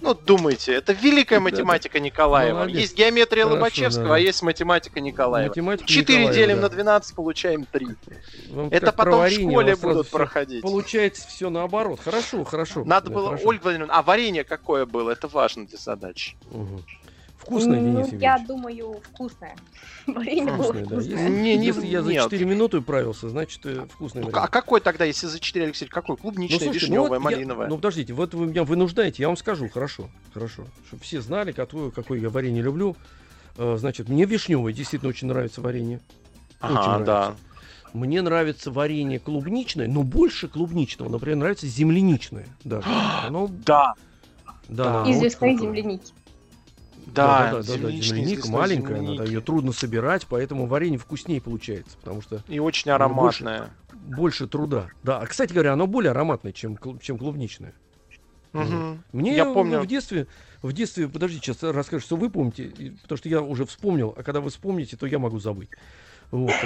[0.00, 2.58] Ну, думайте, это великая математика Николаева.
[2.58, 2.78] Молодец.
[2.78, 4.14] Есть геометрия Хорошо, Лобачевского, да.
[4.14, 5.48] а есть математика Николаева.
[5.48, 6.62] Математика 4 Николаева, делим да.
[6.62, 7.86] на 12, получаем 3.
[8.50, 10.62] Вам это потом в школе будут проходить.
[10.62, 12.00] Получается все наоборот.
[12.02, 12.84] Хорошо, хорошо.
[12.84, 13.48] Надо да, было, хорошо.
[13.48, 15.10] Ольга Владимировна, а варенье какое было?
[15.10, 16.36] Это важно для задачи.
[16.50, 16.82] Угу.
[17.38, 19.56] Вкусное, ну, Денис Я думаю, вкусное.
[20.06, 21.16] Варенье вкусное, было вкусное.
[21.16, 21.28] Да.
[21.28, 25.04] Не, не, если я за 4 минуты управился, значит э, вкусное ну, А какой тогда,
[25.04, 26.16] если за 4, Алексей, какой?
[26.16, 27.66] Клубничное, ну, слушайте, вишневое, ну, вот малиновое?
[27.66, 30.64] Я, ну подождите, вот вы меня вынуждаете, я вам скажу, хорошо, хорошо.
[30.88, 32.96] Чтобы все знали, какое, какое я варенье люблю.
[33.56, 36.00] Э, значит, мне вишневое действительно очень нравится варенье.
[36.60, 37.34] Ага, очень да.
[37.92, 41.08] Мне нравится варенье клубничное, но больше клубничного.
[41.08, 42.46] Например, нравится земляничное.
[42.64, 42.88] Даже.
[43.26, 43.48] Оно...
[43.48, 43.94] Да.
[44.68, 45.04] Да.
[45.06, 46.12] Известной вот земляники.
[47.14, 49.18] Да, да, да, да, да, земляника маленькая, земляники.
[49.18, 53.70] надо ее трудно собирать, поэтому варенье вкуснее получается, потому что и очень ароматное.
[53.90, 54.88] Больше, больше труда.
[55.02, 57.74] Да, а кстати говоря, оно более ароматное, чем чем клубничное.
[58.52, 58.98] Угу.
[59.12, 60.26] Мне я помню в детстве,
[60.62, 64.40] в детстве, подожди, сейчас расскажу, что вы помните, потому что я уже вспомнил, а когда
[64.40, 65.70] вы вспомните, то я могу забыть.
[66.30, 66.52] Вот.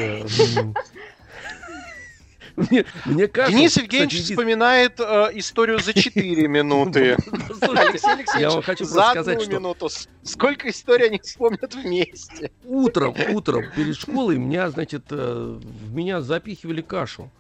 [2.57, 7.17] Мне, мне кажется, Денис Евгеньевич кстати, вспоминает э, историю за 4 минуты.
[7.61, 9.89] Алексей Алексеевич, я вам хочу за сказать, одну минуту.
[10.23, 12.51] Сколько историй они вспомнят вместе?
[12.65, 17.31] Утром, утром перед школой меня, значит, э, в меня запихивали кашу.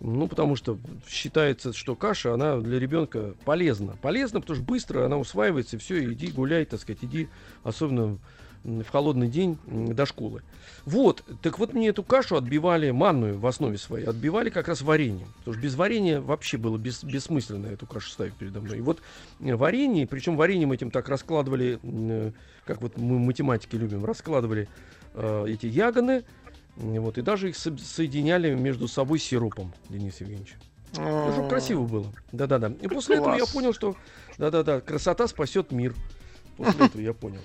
[0.00, 3.96] Ну, потому что считается, что каша, она для ребенка полезна.
[4.02, 7.28] Полезна, потому что быстро она усваивается, все, иди гуляй, так сказать, иди,
[7.64, 8.18] особенно
[8.66, 10.42] в холодный день до школы.
[10.84, 15.28] Вот, так вот мне эту кашу отбивали, манную в основе своей, отбивали как раз вареньем.
[15.38, 18.78] Потому что без варенья вообще было бес, бессмысленно эту кашу ставить передо мной.
[18.78, 19.00] И вот
[19.40, 22.32] э, варенье, причем вареньем этим так раскладывали, э,
[22.64, 24.68] как вот мы математики любим, раскладывали
[25.14, 26.24] э, эти ягоды,
[26.76, 30.56] вот, и даже их со- соединяли между собой сиропом, Денис Евгеньевич.
[30.92, 32.06] Чтобы красиво было.
[32.32, 32.72] Да-да-да.
[32.80, 33.28] И после Класс.
[33.28, 33.96] этого я понял, что
[34.38, 35.94] да-да-да, красота спасет мир.
[36.56, 37.40] После этого я понял.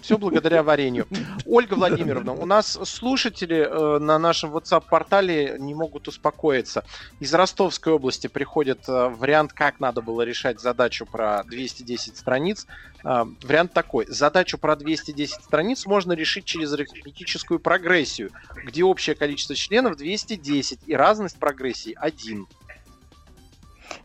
[0.00, 1.06] Все благодаря варенью.
[1.44, 6.84] Ольга Владимировна, у нас слушатели э, на нашем WhatsApp-портале не могут успокоиться.
[7.20, 12.66] Из Ростовской области приходит э, вариант, как надо было решать задачу про 210 страниц.
[13.04, 14.06] Э, вариант такой.
[14.06, 18.30] Задачу про 210 страниц можно решить через арифметическую прогрессию,
[18.64, 22.46] где общее количество членов 210 и разность прогрессии 1.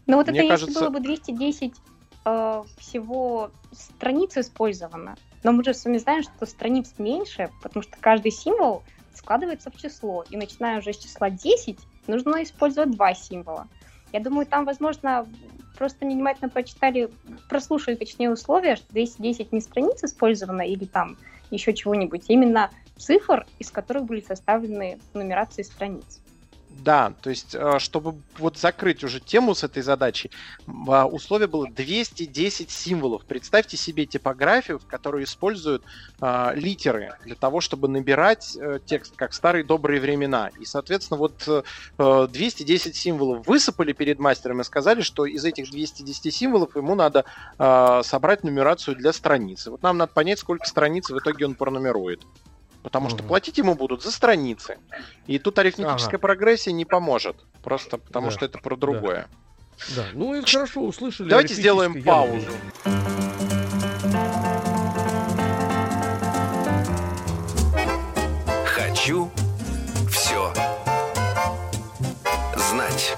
[0.07, 0.71] Ну вот Мне это кажется...
[0.71, 1.73] если было бы 210
[2.25, 5.15] э, всего страниц использовано.
[5.43, 8.83] Но мы же с вами знаем, что страниц меньше, потому что каждый символ
[9.13, 10.23] складывается в число.
[10.29, 13.67] И начиная уже с числа 10, нужно использовать два символа.
[14.13, 15.27] Я думаю, там, возможно,
[15.77, 17.09] просто внимательно прочитали,
[17.49, 21.17] прослушали, точнее, условия, что 210 не страниц использовано или там
[21.49, 26.21] еще чего-нибудь, а именно цифр, из которых были составлены нумерации страниц.
[26.83, 30.31] Да, то есть, э, чтобы вот закрыть уже тему с этой задачей,
[30.87, 33.23] а, условие было 210 символов.
[33.25, 35.83] Представьте себе типографию, в которой используют
[36.19, 40.49] а, литеры для того, чтобы набирать э, текст, как в старые добрые времена.
[40.59, 41.47] И, соответственно, вот
[41.97, 47.25] 210 э, символов высыпали перед мастером и сказали, что из этих 210 символов ему надо
[47.59, 49.69] а, собрать нумерацию для страницы.
[49.69, 52.21] Вот нам надо понять, сколько страниц в итоге он пронумерует.
[52.83, 53.15] Потому угу.
[53.15, 54.77] что платить ему будут за страницы.
[55.27, 56.19] И тут арифметическая ага.
[56.19, 57.37] прогрессия не поможет.
[57.63, 58.31] Просто потому да.
[58.31, 59.27] что это про другое.
[59.95, 60.05] Да, да.
[60.13, 61.29] ну и хорошо, услышали.
[61.29, 62.51] Давайте сделаем паузу.
[68.65, 69.31] Хочу
[70.09, 70.53] все
[72.55, 73.15] знать.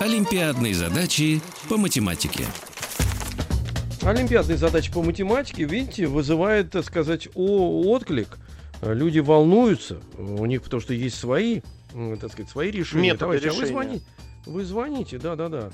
[0.00, 2.46] Олимпиадные задачи по математике.
[4.02, 8.38] Олимпиадные задачи по математике, видите, вызывает, так сказать, о, отклик.
[8.82, 11.60] Люди волнуются, у них потому что есть свои,
[12.20, 13.12] так сказать, свои решения.
[13.12, 13.60] Методы Товарищи, решения.
[13.60, 14.04] а вы звоните,
[14.46, 15.70] вы звоните, да-да-да.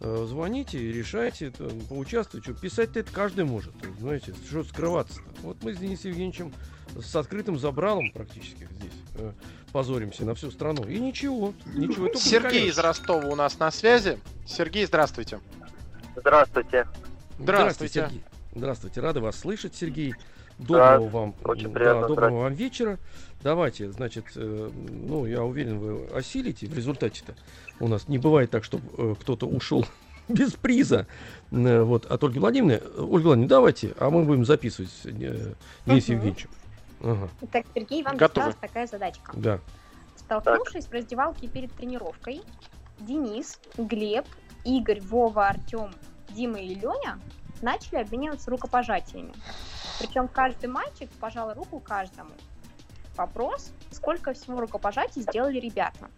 [0.00, 1.52] Э, звоните, решайте,
[1.88, 2.52] поучаствуйте.
[2.52, 5.22] Писать-то это каждый может, знаете, что скрываться-то.
[5.42, 6.52] Вот мы с Денисом Евгеньевичем
[7.00, 9.32] с открытым забралом практически здесь э,
[9.72, 10.84] позоримся на всю страну.
[10.84, 12.12] И ничего, ничего.
[12.14, 14.18] Сергей из Ростова у нас на связи.
[14.46, 15.40] Сергей, здравствуйте.
[16.16, 16.86] Здравствуйте.
[17.40, 17.92] Здравствуйте.
[17.92, 18.24] Здравствуйте, Сергей.
[18.54, 20.14] Здравствуйте, рады вас слышать, Сергей.
[20.58, 22.98] Доброго да, вам, очень да, доброго вам вечера.
[23.42, 27.34] Давайте, значит, э, ну, я уверен, вы осилите в результате-то.
[27.78, 29.86] У нас не бывает так, чтобы э, кто-то ушел
[30.28, 31.06] без приза.
[31.50, 32.82] Э, вот, от Ольги Владимировны.
[32.98, 35.54] Ольга Владимировна, давайте, а мы будем записывать э,
[35.86, 36.12] Денис угу.
[36.12, 36.50] Евгеньевичем.
[37.00, 37.28] Ага.
[37.40, 39.32] Итак, Сергей, вам досталась такая задачка.
[39.34, 39.60] Да.
[40.16, 40.92] Столкнувшись так.
[40.92, 42.42] в раздевалке перед тренировкой,
[42.98, 44.26] Денис, Глеб,
[44.66, 45.90] Игорь, Вова, Артем
[46.30, 47.18] Дима и Леня
[47.62, 49.34] начали обмениваться рукопожатиями.
[49.98, 52.30] Причем каждый мальчик пожал руку каждому.
[53.16, 56.08] Вопрос, сколько всего рукопожатий сделали ребята?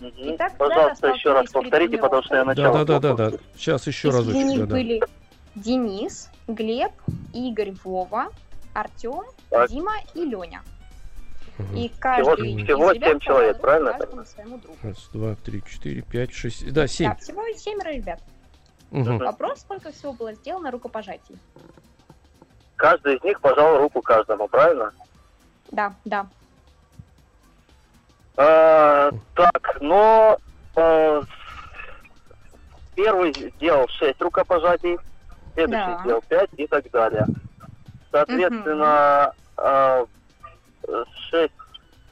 [0.00, 2.62] Итак, Пожалуйста, еще раз повторите, потому что я начал.
[2.64, 3.38] Да, да, да, да, да.
[3.56, 4.24] Сейчас еще раз.
[4.24, 5.06] Среди да, были да.
[5.54, 6.92] Денис, Глеб,
[7.32, 8.28] Игорь, Вова,
[8.74, 9.70] Артем, так.
[9.70, 10.62] Дима и Леня.
[11.58, 11.76] Угу.
[11.78, 13.98] И каждый всего, всего 7 человек, правильно?
[14.82, 16.70] Раз, два, три, четыре, пять, шесть.
[16.72, 17.08] Да, семь.
[17.08, 18.20] Да, всего семеро ребят.
[18.20, 18.35] Угу.
[18.90, 21.38] Вопрос, сколько всего было сделано рукопожатий?
[22.76, 24.92] Каждый из них пожал руку каждому, правильно?
[25.70, 26.26] Да, да.
[28.36, 30.38] А, так, но
[30.76, 31.22] а,
[32.94, 34.98] первый сделал 6 рукопожатий,
[35.54, 36.00] следующий да.
[36.02, 37.26] сделал 5 и так далее.
[38.12, 39.64] Соответственно, угу.
[39.66, 40.06] а,
[41.30, 41.52] 6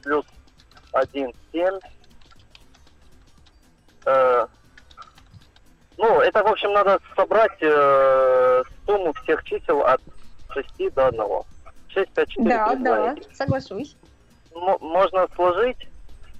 [0.03, 0.25] плюс
[0.93, 1.79] 1, 7.
[4.05, 4.47] А,
[5.97, 10.01] ну, это, в общем, надо собрать э, сумму всех чисел от
[10.53, 11.21] 6 до 1.
[11.89, 13.95] 6, 5, 4, Да, 3, да, соглашусь.
[14.53, 15.87] М- можно сложить.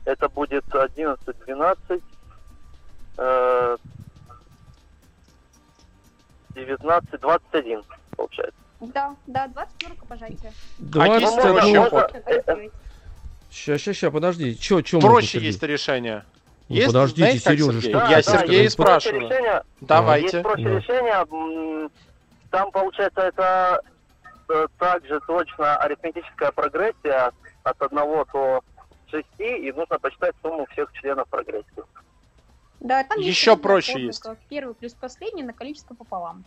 [0.06, 2.04] Это будет 11, 12,
[3.18, 3.78] э,
[6.56, 7.84] 19, 21,
[8.16, 8.60] получается.
[8.80, 10.54] Да, да, 20 рукопожатия.
[10.78, 12.72] 21.
[13.50, 14.56] Сейчас, сейчас, сейчас, подожди.
[14.58, 16.26] Чё, чё Проще есть решение.
[16.68, 17.92] Ну, есть, подождите, знаете, Сережа, что...
[17.92, 19.22] Да, я да, Сергея спрашиваю.
[19.22, 20.38] Решение, Давайте.
[20.38, 20.80] Есть проще да.
[20.80, 21.90] решение.
[22.50, 23.82] Там, получается, это
[24.50, 27.32] э, также точно арифметическая прогрессия
[27.64, 28.62] от 1 до
[29.12, 31.84] 6, и нужно посчитать сумму всех членов прогрессии.
[32.80, 34.24] Да, там Еще проще есть.
[34.50, 36.46] Первый плюс последний на количество пополам.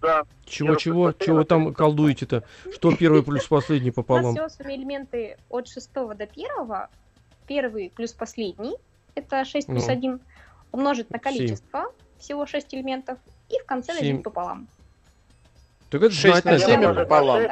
[0.00, 0.22] Да.
[0.46, 1.12] Чего-чего?
[1.12, 2.44] Чего вы там колдуете-то?
[2.72, 4.26] Что первый плюс последний пополам?
[4.26, 6.46] У нас всего элементы от 6 до 1.
[7.46, 8.76] Первый плюс последний
[9.18, 9.92] это 6 плюс ну.
[9.92, 10.20] 1,
[10.72, 12.20] умножить на количество, 7.
[12.20, 13.96] всего 6 элементов, и в конце 7.
[13.96, 14.68] разделить пополам.
[15.90, 17.42] Так это 6 на 7 пополам.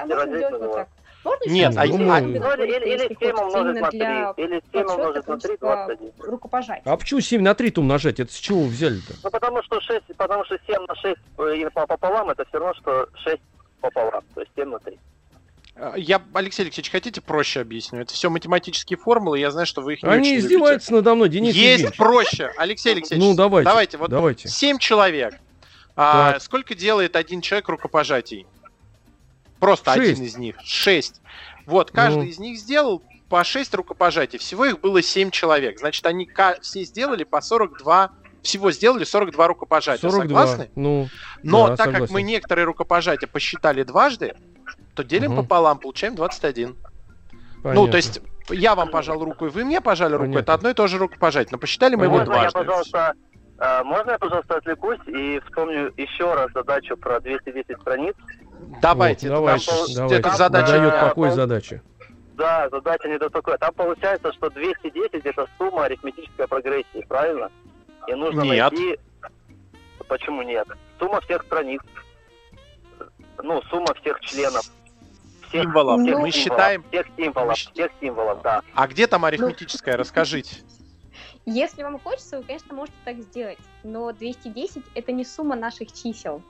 [1.27, 4.01] можно Нет, а, ну, а, или, или 7 умножить на 3,
[4.45, 6.12] или 7 умножить на 3, 21.
[6.19, 6.83] Рукопожатие.
[6.85, 8.21] А почему 7 на 3 умножать?
[8.21, 9.14] Это с чего взяли-то?
[9.23, 13.09] Ну, потому что 6, потому что 7 на 6 э, пополам, это все равно, что
[13.25, 13.39] 6
[13.81, 14.99] пополам, то есть 7 на 3.
[15.79, 18.01] А, я, Алексей Алексеевич, хотите проще объясню?
[18.01, 21.05] Это все математические формулы, я знаю, что вы их не Они издеваются любите.
[21.05, 21.97] надо мной, Денис Есть Евгеньевич.
[21.97, 23.24] проще, Алексей Алексеевич.
[23.24, 23.68] Ну, давайте.
[23.68, 24.49] Давайте, вот давайте.
[24.49, 25.35] 7 человек.
[25.95, 28.47] А, сколько делает один человек рукопожатий?
[29.61, 30.12] Просто 6.
[30.12, 30.57] один из них.
[30.62, 31.20] 6.
[31.66, 32.29] Вот, каждый ну.
[32.29, 34.39] из них сделал по 6 рукопожатий.
[34.39, 35.79] Всего их было 7 человек.
[35.79, 36.29] Значит, они
[36.62, 38.12] все сделали по 42
[38.43, 40.09] всего сделали 42 рукопожатия.
[40.09, 40.47] 42.
[40.47, 40.70] Согласны?
[40.77, 41.09] Ну,
[41.43, 42.07] Но да, так согласен.
[42.07, 44.37] как мы некоторые рукопожатия посчитали дважды,
[44.97, 45.42] то делим угу.
[45.42, 46.76] пополам, получаем 21.
[47.62, 47.74] Понятно.
[47.74, 50.40] Ну, то есть, я вам пожал руку, и вы мне пожали руку, Понятно.
[50.40, 51.51] это одно и то же рукопожатие.
[51.53, 52.59] Но посчитали мы его дважды.
[52.59, 53.14] Я, пожалуйста,
[53.59, 58.14] а, можно я, пожалуйста, отвлекусь и вспомню еще раз задачу про 210 страниц?
[58.80, 59.28] Давайте.
[59.28, 60.16] Вот, давайте, там, давайте.
[60.16, 60.72] Это задача...
[60.72, 61.82] Дает какой задачи?
[62.34, 63.57] Да, задача не такое.
[63.59, 67.51] Там получается, что 210 это сумма арифметической прогрессии, правильно?
[68.09, 68.72] И нужно Нет.
[68.72, 68.99] найти...
[70.09, 70.68] Почему нет?
[71.01, 71.80] Сумма всех страниц.
[73.42, 74.62] Ну, сумма всех членов.
[75.49, 76.01] Всех, Символов.
[76.01, 76.84] всех Мы символов, считаем...
[76.88, 78.62] Всех символов, мы всех символов, да.
[78.74, 79.97] А где там арифметическая?
[79.99, 80.57] Расскажите.
[81.47, 83.59] Если вам хочется, вы, конечно, можете так сделать.
[83.84, 86.42] Но 210 это не сумма наших чисел.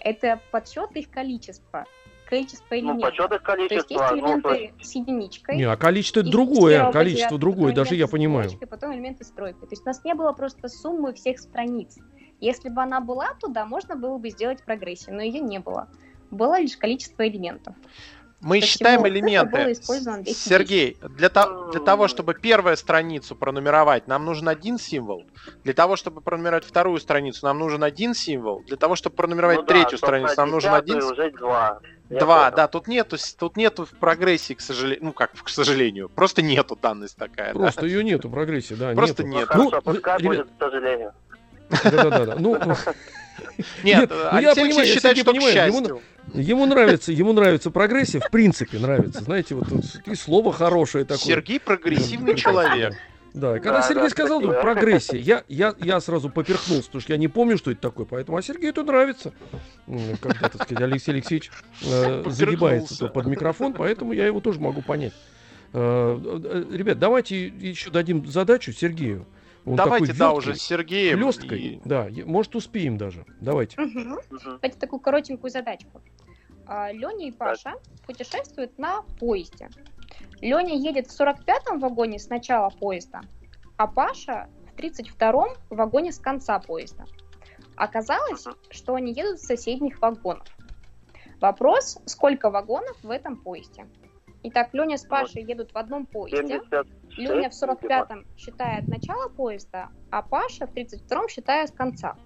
[0.00, 1.84] Это подсчет их количества.
[2.26, 3.02] Количество Ну, элементов.
[3.10, 4.16] подсчет их То есть есть количества.
[4.16, 5.56] Ну, элементы есть, с единичкой.
[5.56, 8.50] Не, а количество это и другое, количество другое, даже я понимаю.
[8.68, 9.68] Потом элементы с тройкой.
[9.68, 11.98] То есть у нас не было просто суммы всех страниц.
[12.40, 15.88] Если бы она была туда, можно было бы сделать прогрессию, но ее не было.
[16.32, 17.76] Было лишь количество элементов.
[18.42, 19.72] Мы То считаем элементы.
[19.72, 20.36] использовано 210.
[20.36, 25.24] Сергей, для, то- для того, чтобы первую страницу пронумеровать, нам нужен один символ.
[25.62, 28.62] Для того, чтобы пронумеровать вторую страницу, нам нужен один символ.
[28.66, 31.80] Для того, чтобы пронумеровать ну да, третью собственно, страницу, нам нужен один уже два.
[32.10, 32.56] Я Два, понял.
[32.56, 36.76] да, тут нету, тут нету в прогрессии, к сожалению, ну как, к сожалению, просто нету
[36.76, 37.54] данность такая.
[37.54, 37.58] да.
[37.60, 39.38] Просто ее нету, прогрессии, да, Просто нету.
[39.38, 39.48] нет.
[39.48, 41.12] Хорошо, Ну, пускай ребят- будет, к сожалению.
[41.84, 42.36] Да-да-да.
[42.38, 42.58] Ну,
[43.82, 46.00] Нет, Нет, ну, я понимаю, я считает, к понимаю, ему
[46.34, 49.22] ему нравится, ему нравится прогрессия, в принципе нравится.
[49.24, 49.66] Знаете, вот
[50.06, 51.24] и слово хорошее такое.
[51.24, 52.94] Сергей прогрессивный человек.
[53.34, 54.56] Да, и когда Да, Сергей да, сказал, спасибо.
[54.56, 58.04] ну, прогрессия, я, я, я сразу поперхнулся, потому что я не помню, что это такое,
[58.04, 59.32] поэтому, а Сергею это нравится.
[60.20, 61.50] Когда, так сказать, Алексей Алексеевич
[61.82, 65.14] э, загибается под микрофон, поэтому я его тоже могу понять.
[65.72, 69.26] Э, э, Ребят, давайте еще дадим задачу Сергею.
[69.64, 71.18] Он Давайте, такой да, уже с Сергеем.
[71.18, 71.60] хлёсткой.
[71.60, 73.24] и- Да, может, успеем даже.
[73.40, 73.80] Давайте.
[73.80, 74.18] Мгм.
[74.44, 76.00] Давайте такую коротенькую задачку.
[76.68, 77.74] Леня и Паша
[78.06, 79.68] путешествуют на поезде.
[80.40, 83.20] Леня едет в 45-м вагоне с начала поезда,
[83.76, 87.04] а Паша в 32-м вагоне с конца поезда.
[87.76, 90.44] Оказалось, что они едут в соседних вагонах.
[91.40, 93.86] Вопрос, сколько вагонов в этом поезде?
[94.44, 96.60] Итак, Леня с Пашей едут в одном поезде.
[96.70, 97.74] 76, Леня в видимо.
[97.74, 102.16] 45-м считает начало поезда, а Паша в 32-м считает с конца.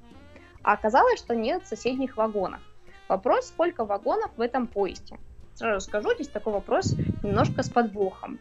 [0.63, 2.61] А оказалось, что нет соседних вагонов.
[3.09, 5.19] Вопрос, сколько вагонов в этом поезде?
[5.55, 8.39] Сразу скажу, здесь такой вопрос немножко с подвохом.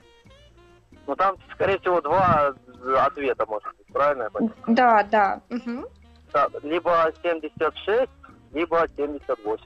[1.07, 2.55] Ну там, скорее всего, два
[3.05, 4.55] ответа может быть, правильно я понимаю?
[4.67, 5.41] Да, да.
[5.49, 5.85] мгм.
[6.33, 8.09] Да, либо 76,
[8.53, 9.65] либо 78.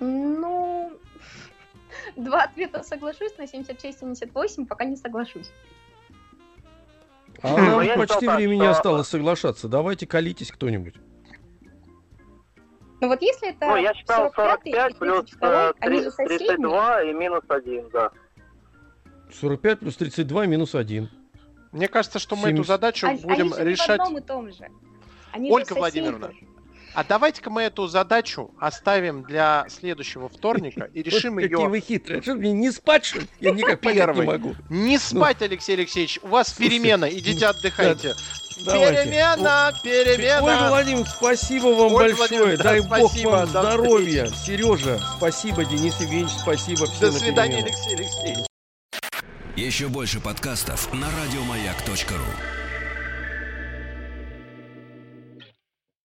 [0.00, 0.92] Ну,
[2.16, 5.50] два ответа соглашусь, на 76-78 пока не соглашусь.
[7.42, 9.68] А Ну, нам я почти считал так, времени что- осталось соглашаться.
[9.68, 10.94] Давайте колитесь кто-нибудь.
[13.00, 16.02] Ну вот если это Ну, я считал 45-й 45 и плюс 32-й, э, они же
[16.10, 16.38] 30 соседние.
[16.48, 18.10] 32 и минус 1, да.
[19.32, 21.10] 45 плюс 32 минус 1.
[21.72, 22.66] Мне кажется, что мы эту 70.
[22.68, 24.00] задачу Они- будем они же не в решать.
[24.00, 24.68] одном и том же.
[25.32, 25.74] Они Ольга.
[25.74, 26.32] Владимировна,
[26.94, 31.80] А давайте-ка мы эту задачу оставим для следующего вторника и решим Вот Какие ее вы
[31.80, 32.22] хитрые.
[32.22, 33.26] Что мне не спать, что ли?
[33.40, 34.54] Я никак понять не могу.
[34.70, 36.20] не спать, Алексей Алексеевич.
[36.22, 38.14] У вас перемена, идите отдыхайте.
[38.64, 39.04] Давайте.
[39.04, 40.68] Перемена, Ольга перемена.
[40.68, 42.56] Владимировна, спасибо вам Ольга большое.
[42.56, 44.26] Дай да, бог спасибо, вам до здоровья.
[44.26, 45.64] Сережа, спасибо.
[45.64, 46.86] Денис Евгеньевич, спасибо.
[46.86, 47.64] Все До свидания.
[47.64, 48.46] Алексей Алексеевич.
[49.56, 52.63] Еще больше подкастов на радиомаяк.ру.